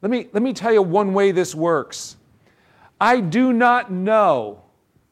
[0.00, 2.16] Let me, let me tell you one way this works.
[3.00, 4.62] I do not know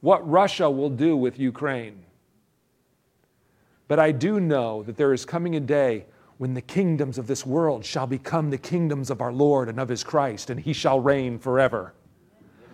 [0.01, 2.06] what Russia will do with Ukraine.
[3.89, 6.07] But I do know that there is coming a day
[6.39, 9.89] when the kingdoms of this world shall become the kingdoms of our Lord and of
[9.89, 11.95] his Christ, and he shall reign forever.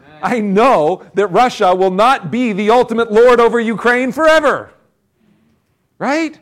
[0.08, 0.20] Amen.
[0.22, 4.72] I know that Russia will not be the ultimate Lord over Ukraine forever.
[5.98, 6.38] Right?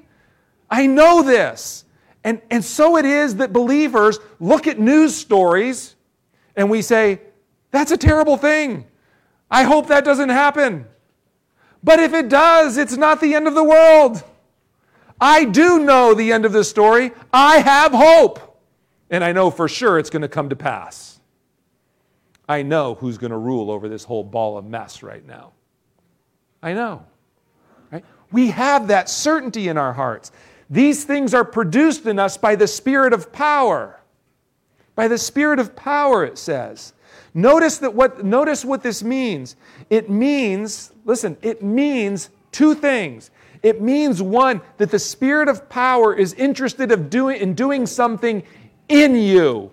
[0.71, 1.85] I know this.
[2.25, 5.97] And, and so it is that believers look at news stories
[6.57, 7.21] and we say,
[7.71, 8.87] that's a terrible thing.
[9.51, 10.87] I hope that doesn't happen.
[11.83, 14.23] But if it does, it's not the end of the world.
[15.21, 17.13] I do know the end of this story.
[17.33, 18.59] I have hope.
[19.11, 21.21] And I know for sure it's going to come to pass.
[22.49, 25.53] I know who's going to rule over this whole ball of mess right now.
[26.63, 27.05] I know.
[27.91, 28.05] Right?
[28.33, 30.33] We have that certainty in our hearts.
[30.69, 34.01] These things are produced in us by the Spirit of power.
[34.95, 36.93] By the Spirit of power, it says.
[37.35, 39.57] Notice that what notice what this means.
[39.89, 43.31] It means, listen, it means two things.
[43.63, 48.43] It means one that the spirit of power is interested of doing in doing something
[48.89, 49.71] in you.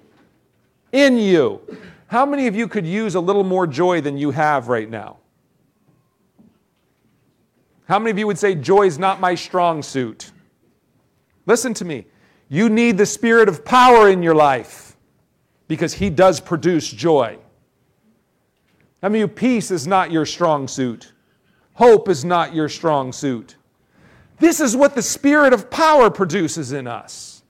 [0.91, 1.61] In you.
[2.07, 5.17] How many of you could use a little more joy than you have right now?
[7.87, 10.31] How many of you would say joy is not my strong suit?
[11.45, 12.05] Listen to me.
[12.49, 14.97] You need the spirit of power in your life
[15.67, 17.37] because he does produce joy.
[19.01, 21.13] How many of you, peace is not your strong suit?
[21.73, 23.55] Hope is not your strong suit.
[24.39, 27.41] This is what the spirit of power produces in us.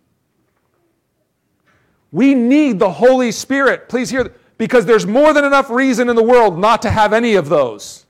[2.11, 3.89] We need the Holy Spirit.
[3.89, 7.35] Please hear, because there's more than enough reason in the world not to have any
[7.35, 8.05] of those.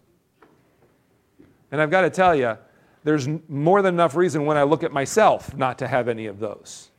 [1.71, 2.57] And I've got to tell you,
[3.03, 6.39] there's more than enough reason when I look at myself not to have any of
[6.39, 6.89] those.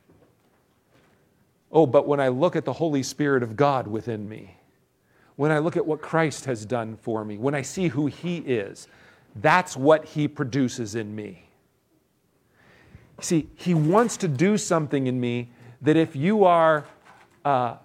[1.71, 4.55] Oh, but when I look at the Holy Spirit of God within me,
[5.35, 8.39] when I look at what Christ has done for me, when I see who He
[8.39, 8.87] is,
[9.37, 11.48] that's what He produces in me.
[13.21, 15.49] See, He wants to do something in me
[15.81, 16.85] that if you are
[17.45, 17.75] uh,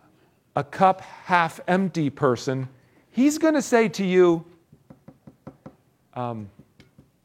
[0.57, 2.69] a cup half empty person,
[3.11, 4.45] He's going to say to you,
[6.15, 6.51] um,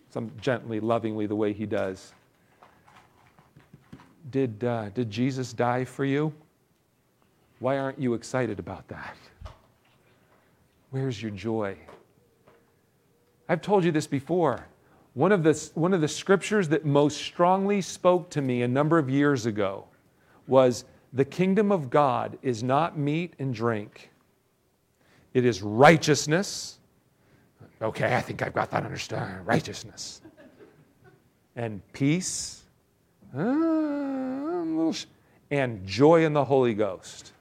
[0.10, 2.14] some gently, lovingly, the way He does,
[4.32, 6.34] did, uh, did Jesus die for you?
[7.60, 9.16] Why aren't you excited about that?
[10.92, 11.78] Where's your joy?
[13.48, 14.66] I've told you this before.
[15.20, 18.98] One of, the, one of the scriptures that most strongly spoke to me a number
[18.98, 19.84] of years ago
[20.48, 24.12] was the kingdom of God is not meat and drink,
[25.34, 26.80] it is righteousness.
[27.82, 29.22] Okay, I think I've got that understood.
[29.44, 30.22] Righteousness.
[31.58, 32.64] And peace.
[33.38, 34.94] Uh,
[35.52, 37.34] and joy in the Holy Ghost.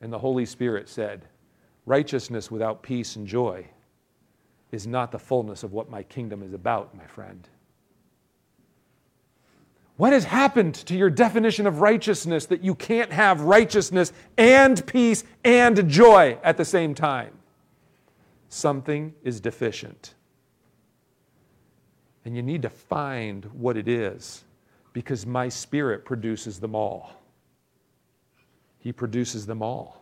[0.00, 1.26] And the Holy Spirit said,
[1.84, 3.68] Righteousness without peace and joy
[4.72, 7.46] is not the fullness of what my kingdom is about, my friend.
[9.98, 15.22] What has happened to your definition of righteousness that you can't have righteousness and peace
[15.44, 17.32] and joy at the same time?
[18.48, 20.14] Something is deficient.
[22.24, 24.44] And you need to find what it is
[24.94, 27.12] because my spirit produces them all.
[28.78, 30.01] He produces them all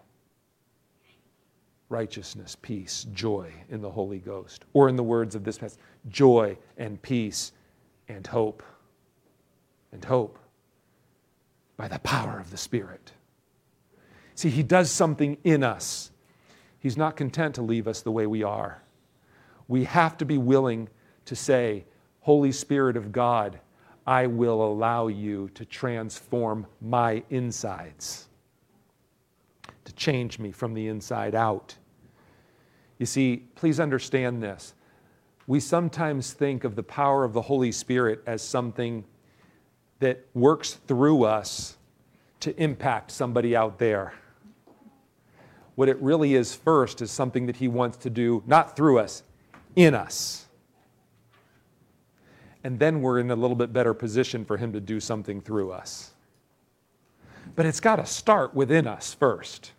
[1.91, 4.65] righteousness, peace, joy in the Holy Ghost.
[4.73, 5.79] Or in the words of this passage,
[6.09, 7.53] joy and peace
[8.09, 8.63] and hope.
[9.93, 10.39] And hope
[11.77, 13.13] by the power of the Spirit.
[14.35, 16.11] See, He does something in us.
[16.79, 18.83] He's not content to leave us the way we are.
[19.69, 20.89] We have to be willing
[21.27, 21.85] to say,
[22.21, 23.59] Holy Spirit of God,
[24.07, 28.29] I will allow you to transform my insides,
[29.85, 31.77] to change me from the inside out.
[33.01, 34.75] You see, please understand this.
[35.47, 39.05] We sometimes think of the power of the Holy Spirit as something
[40.01, 41.79] that works through us
[42.41, 44.13] to impact somebody out there.
[45.77, 49.23] What it really is first is something that He wants to do, not through us,
[49.75, 50.45] in us.
[52.63, 55.73] And then we're in a little bit better position for Him to do something through
[55.73, 56.11] us.
[57.57, 59.73] But it's got to start within us first.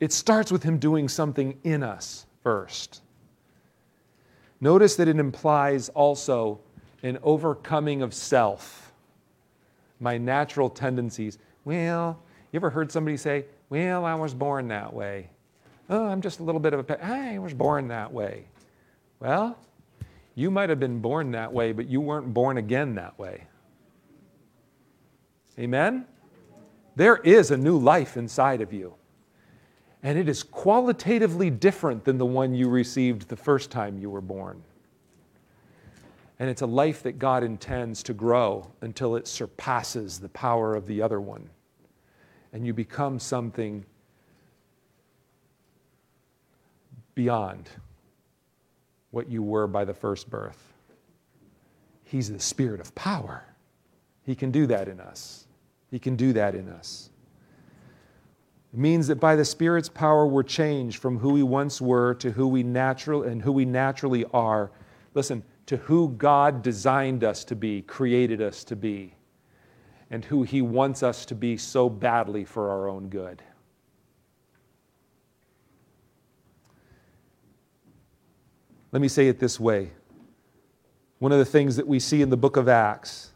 [0.00, 3.02] It starts with Him doing something in us first.
[4.60, 6.60] Notice that it implies also
[7.02, 8.92] an overcoming of self,
[10.00, 11.38] my natural tendencies.
[11.64, 12.18] Well,
[12.52, 15.30] you ever heard somebody say, Well, I was born that way?
[15.88, 17.02] Oh, I'm just a little bit of a pet.
[17.02, 18.46] I was born that way.
[19.20, 19.58] Well,
[20.34, 23.44] you might have been born that way, but you weren't born again that way.
[25.58, 26.06] Amen?
[26.96, 28.94] There is a new life inside of you.
[30.06, 34.20] And it is qualitatively different than the one you received the first time you were
[34.20, 34.62] born.
[36.38, 40.86] And it's a life that God intends to grow until it surpasses the power of
[40.86, 41.50] the other one.
[42.52, 43.84] And you become something
[47.16, 47.68] beyond
[49.10, 50.72] what you were by the first birth.
[52.04, 53.42] He's the spirit of power.
[54.22, 55.48] He can do that in us.
[55.90, 57.10] He can do that in us.
[58.78, 62.46] Means that by the Spirit's power, we're changed from who we once were to who
[62.46, 64.70] we natural and who we naturally are.
[65.14, 69.14] Listen, to who God designed us to be, created us to be,
[70.10, 73.42] and who He wants us to be so badly for our own good.
[78.92, 79.92] Let me say it this way.
[81.18, 83.30] One of the things that we see in the book of Acts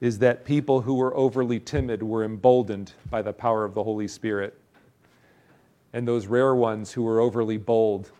[0.00, 4.06] is that people who were overly timid were emboldened by the power of the Holy
[4.06, 4.56] Spirit.
[5.92, 8.10] And those rare ones who were overly bold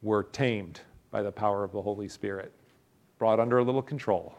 [0.00, 0.80] were tamed
[1.10, 2.52] by the power of the Holy Spirit,
[3.18, 4.34] brought under a little control.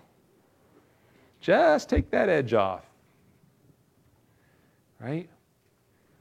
[1.42, 2.86] Just take that edge off.
[5.00, 5.30] Right?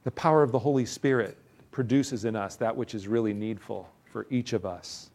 [0.02, 1.38] The power of the Holy Spirit
[1.70, 5.11] produces in us that which is really needful for each of us.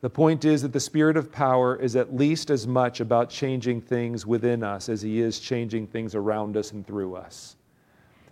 [0.00, 3.80] The point is that the Spirit of power is at least as much about changing
[3.80, 7.56] things within us as He is changing things around us and through us.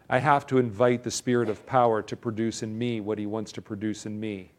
[0.09, 3.51] I have to invite the Spirit of power to produce in me what He wants
[3.53, 4.53] to produce in me,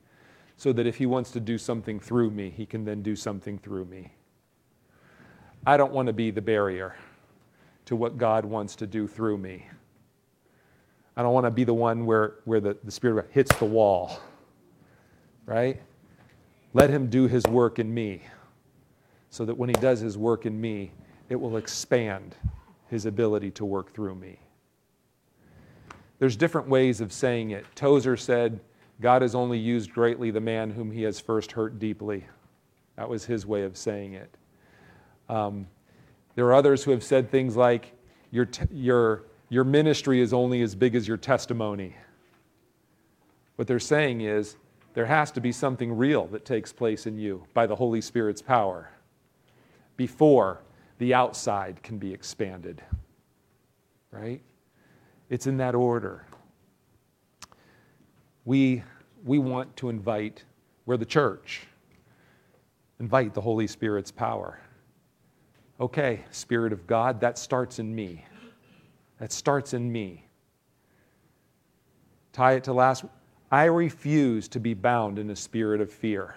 [0.57, 3.57] so that if He wants to do something through me, He can then do something
[3.57, 4.11] through me.
[5.65, 6.95] I don't want to be the barrier
[7.85, 9.65] to what God wants to do through me.
[11.15, 14.19] I don't want to be the one where, where the, the Spirit hits the wall,
[15.45, 15.81] right?
[16.73, 18.21] Let him do his work in me
[19.29, 20.91] so that when he does his work in me,
[21.29, 22.35] it will expand
[22.89, 24.39] his ability to work through me.
[26.19, 27.65] There's different ways of saying it.
[27.75, 28.59] Tozer said,
[29.01, 32.25] God has only used greatly the man whom he has first hurt deeply.
[32.95, 34.33] That was his way of saying it.
[35.29, 35.67] Um,
[36.35, 37.93] there are others who have said things like,
[38.31, 41.95] your, t- your, your ministry is only as big as your testimony.
[43.55, 44.57] What they're saying is,
[44.97, 48.41] there has to be something real that takes place in you by the Holy Spirit's
[48.41, 48.89] power
[49.95, 50.63] before
[50.97, 52.81] the outside can be expanded.
[54.09, 54.41] Right?
[55.29, 56.25] It's in that order.
[58.43, 58.81] We,
[59.23, 60.43] we want to invite,
[60.87, 61.67] we're the church,
[62.99, 64.59] invite the Holy Spirit's power.
[65.79, 68.25] Okay, Spirit of God, that starts in me.
[69.19, 70.25] That starts in me.
[72.33, 73.05] Tie it to last
[73.51, 76.35] I refuse to be bound in a spirit of fear.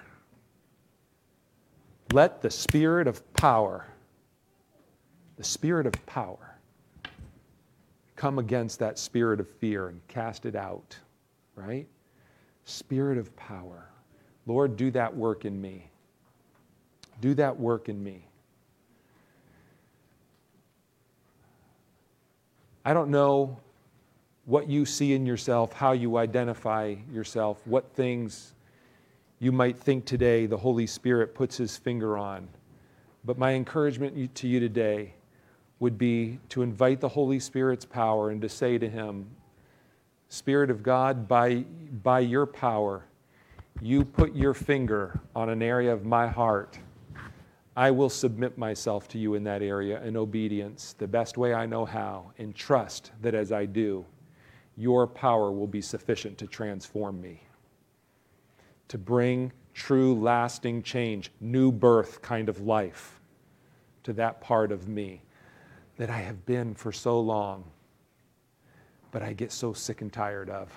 [2.12, 3.86] Let the spirit of power,
[5.36, 6.56] the spirit of power,
[8.16, 10.96] come against that spirit of fear and cast it out,
[11.54, 11.86] right?
[12.64, 13.88] Spirit of power.
[14.46, 15.88] Lord, do that work in me.
[17.20, 18.26] Do that work in me.
[22.84, 23.58] I don't know
[24.50, 28.52] what you see in yourself, how you identify yourself, what things
[29.38, 32.48] you might think today the Holy Spirit puts his finger on.
[33.24, 35.14] But my encouragement to you today
[35.78, 39.30] would be to invite the Holy Spirit's power and to say to him,
[40.30, 41.64] Spirit of God, by,
[42.02, 43.04] by your power,
[43.80, 46.76] you put your finger on an area of my heart.
[47.76, 51.66] I will submit myself to you in that area in obedience, the best way I
[51.66, 54.04] know how, and trust that as I do,
[54.80, 57.42] your power will be sufficient to transform me,
[58.88, 63.20] to bring true, lasting change, new birth kind of life
[64.04, 65.20] to that part of me
[65.98, 67.62] that I have been for so long,
[69.10, 70.72] but I get so sick and tired of.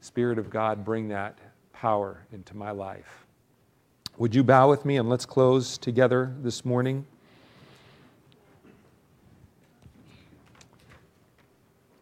[0.00, 1.38] Spirit of God, bring that
[1.72, 3.24] power into my life.
[4.18, 7.06] Would you bow with me and let's close together this morning?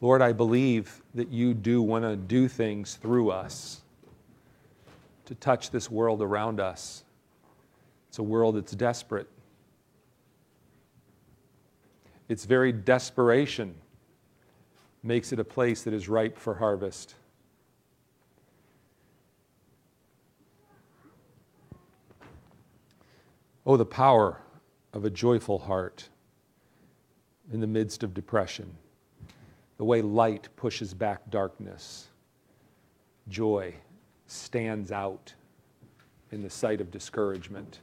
[0.01, 3.83] Lord, I believe that you do want to do things through us
[5.27, 7.05] to touch this world around us.
[8.09, 9.29] It's a world that's desperate.
[12.29, 13.75] Its very desperation
[15.03, 17.15] makes it a place that is ripe for harvest.
[23.67, 24.41] Oh, the power
[24.93, 26.09] of a joyful heart
[27.53, 28.77] in the midst of depression
[29.81, 32.09] the way light pushes back darkness.
[33.31, 33.75] Joy
[34.27, 35.33] stands out
[36.33, 37.81] in the sight of discouragement.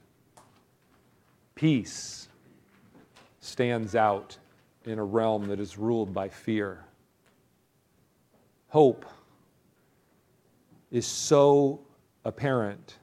[1.56, 2.30] Peace
[3.39, 4.38] stands out
[4.86, 6.86] in a realm that is ruled by fear.
[8.68, 9.04] hope
[10.91, 11.80] is so
[12.26, 13.00] apparent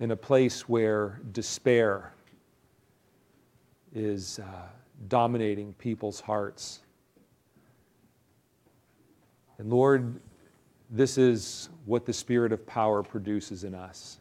[0.00, 2.12] in a place where despair
[3.94, 4.66] is uh,
[5.08, 6.80] dominating people's hearts.
[9.58, 10.20] And Lord,
[10.90, 14.18] this is what the Spirit of power produces in us.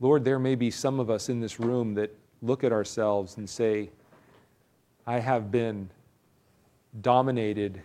[0.00, 3.48] Lord, there may be some of us in this room that look at ourselves and
[3.48, 3.90] say,
[5.06, 5.88] I have been
[7.00, 7.80] dominated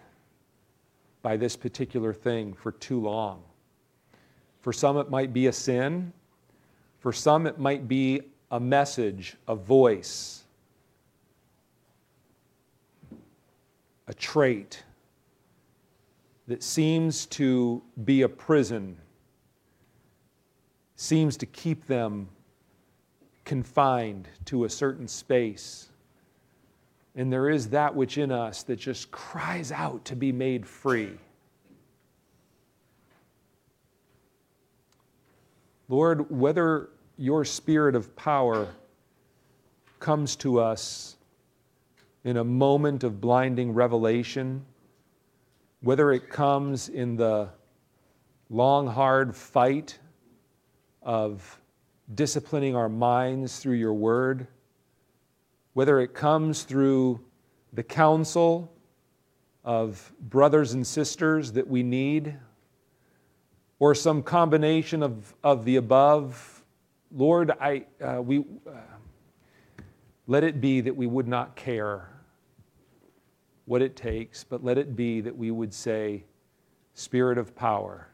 [1.22, 3.42] by this particular thing for too long.
[4.62, 6.12] For some, it might be a sin.
[7.00, 8.22] For some, it might be
[8.52, 10.39] a message, a voice,
[14.10, 14.84] a trait
[16.48, 18.98] that seems to be a prison,
[20.96, 22.28] seems to keep them
[23.46, 25.90] confined to a certain space.
[27.16, 31.18] And there is that which in us that just cries out to be made free.
[35.88, 38.70] Lord, whether your spirit of power
[40.00, 41.16] comes to us
[42.24, 44.66] in a moment of blinding revelation,
[45.82, 47.50] whether it comes in the
[48.50, 49.98] long, hard fight
[51.02, 51.60] of
[52.14, 54.48] disciplining our minds through your word,
[55.74, 57.20] whether it comes through
[57.74, 58.72] the counsel
[59.64, 62.36] of brothers and sisters that we need
[63.78, 66.64] or some combination of, of the above.
[67.12, 68.72] Lord, I, uh, we, uh,
[70.30, 72.08] let it be that we would not care
[73.66, 76.24] what it takes, but let it be that we would say,
[76.94, 78.08] Spirit of power,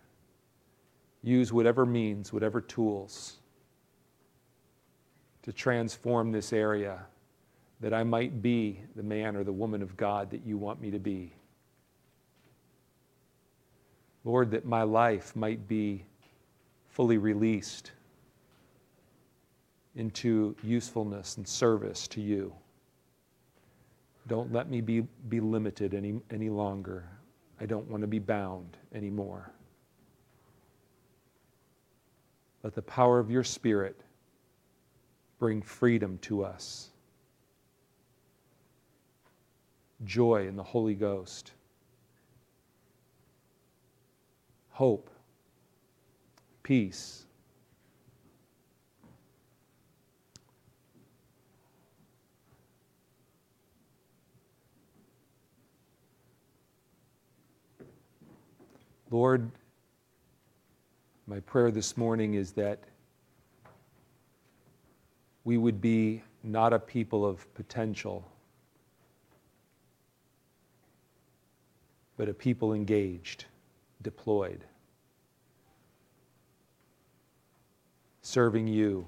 [1.23, 3.39] use whatever means, whatever tools
[5.43, 7.05] to transform this area
[7.81, 10.91] that I might be the man or the woman of God that you want me
[10.91, 11.33] to be.
[14.23, 16.05] Lord, that my life might be
[16.87, 17.91] fully released
[19.95, 22.53] into usefulness and service to you.
[24.27, 27.07] Don't let me be, be limited any, any longer.
[27.59, 29.51] I don't want to be bound anymore.
[32.63, 34.01] Let the power of your Spirit
[35.37, 36.89] bring freedom to us,
[40.03, 41.51] joy in the Holy Ghost.
[44.75, 45.09] hope,
[46.63, 47.24] peace.
[59.11, 59.51] Lord,
[61.27, 62.79] my prayer this morning is that
[65.43, 68.27] we would be not a people of potential,
[72.17, 73.45] but a people engaged
[74.01, 74.63] deployed,
[78.23, 79.05] serving you,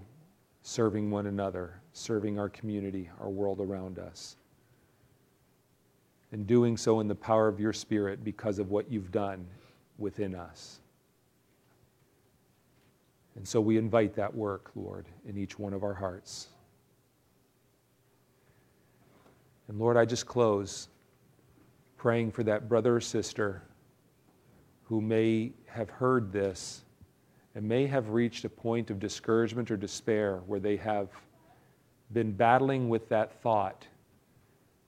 [0.61, 4.35] serving one another, serving our community, our world around us.
[6.31, 9.47] And doing so in the power of your Spirit because of what you've done
[9.97, 10.79] within us.
[13.35, 16.47] And so we invite that work, Lord, in each one of our hearts.
[19.67, 20.87] And Lord, I just close
[21.97, 23.63] praying for that brother or sister
[24.85, 26.83] who may have heard this
[27.53, 31.09] and may have reached a point of discouragement or despair where they have
[32.13, 33.85] been battling with that thought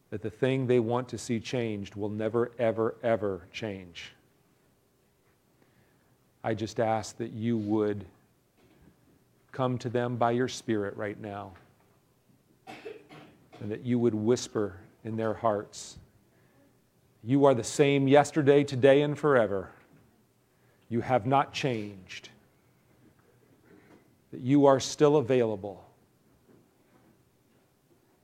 [0.09, 4.13] that the thing they want to see changed will never, ever, ever change.
[6.49, 8.05] I just ask that you would
[9.51, 11.51] come to them by your Spirit right now.
[13.61, 15.99] And that you would whisper in their hearts,
[17.23, 19.69] You are the same yesterday, today, and forever.
[20.89, 22.29] You have not changed,
[24.31, 25.85] that you are still available,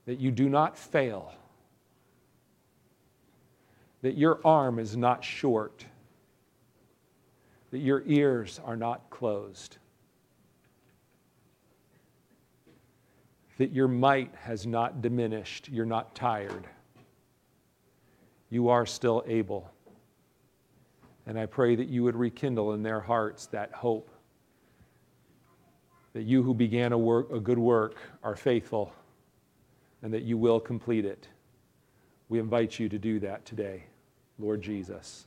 [0.06, 1.32] that you do not fail,
[4.02, 5.84] that your arm is not short,
[7.76, 9.76] that your ears are not closed.
[13.58, 16.66] that your might has not diminished, you're not tired.
[18.50, 19.70] You are still able.
[21.26, 24.10] And I pray that you would rekindle in their hearts that hope.
[26.14, 28.92] That you who began a, work, a good work are faithful
[30.02, 31.28] and that you will complete it.
[32.30, 33.84] We invite you to do that today,
[34.38, 35.26] Lord Jesus.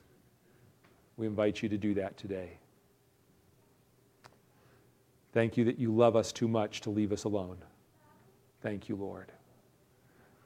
[1.20, 2.52] We invite you to do that today.
[5.34, 7.58] Thank you that you love us too much to leave us alone.
[8.64, 9.30] Thank you, Lord.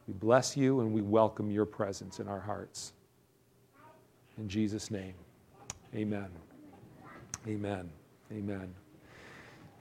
[0.08, 2.94] We bless you and we welcome your presence in our hearts.
[4.40, 5.14] In Jesus' name,
[5.94, 6.30] amen.
[7.48, 7.88] Amen.
[8.32, 8.74] Amen.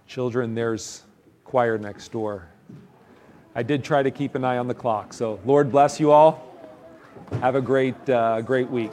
[0.06, 1.04] Children, there's
[1.44, 2.48] choir next door.
[3.54, 5.14] I did try to keep an eye on the clock.
[5.14, 6.54] So, Lord bless you all.
[7.40, 8.92] Have a great, uh, great week.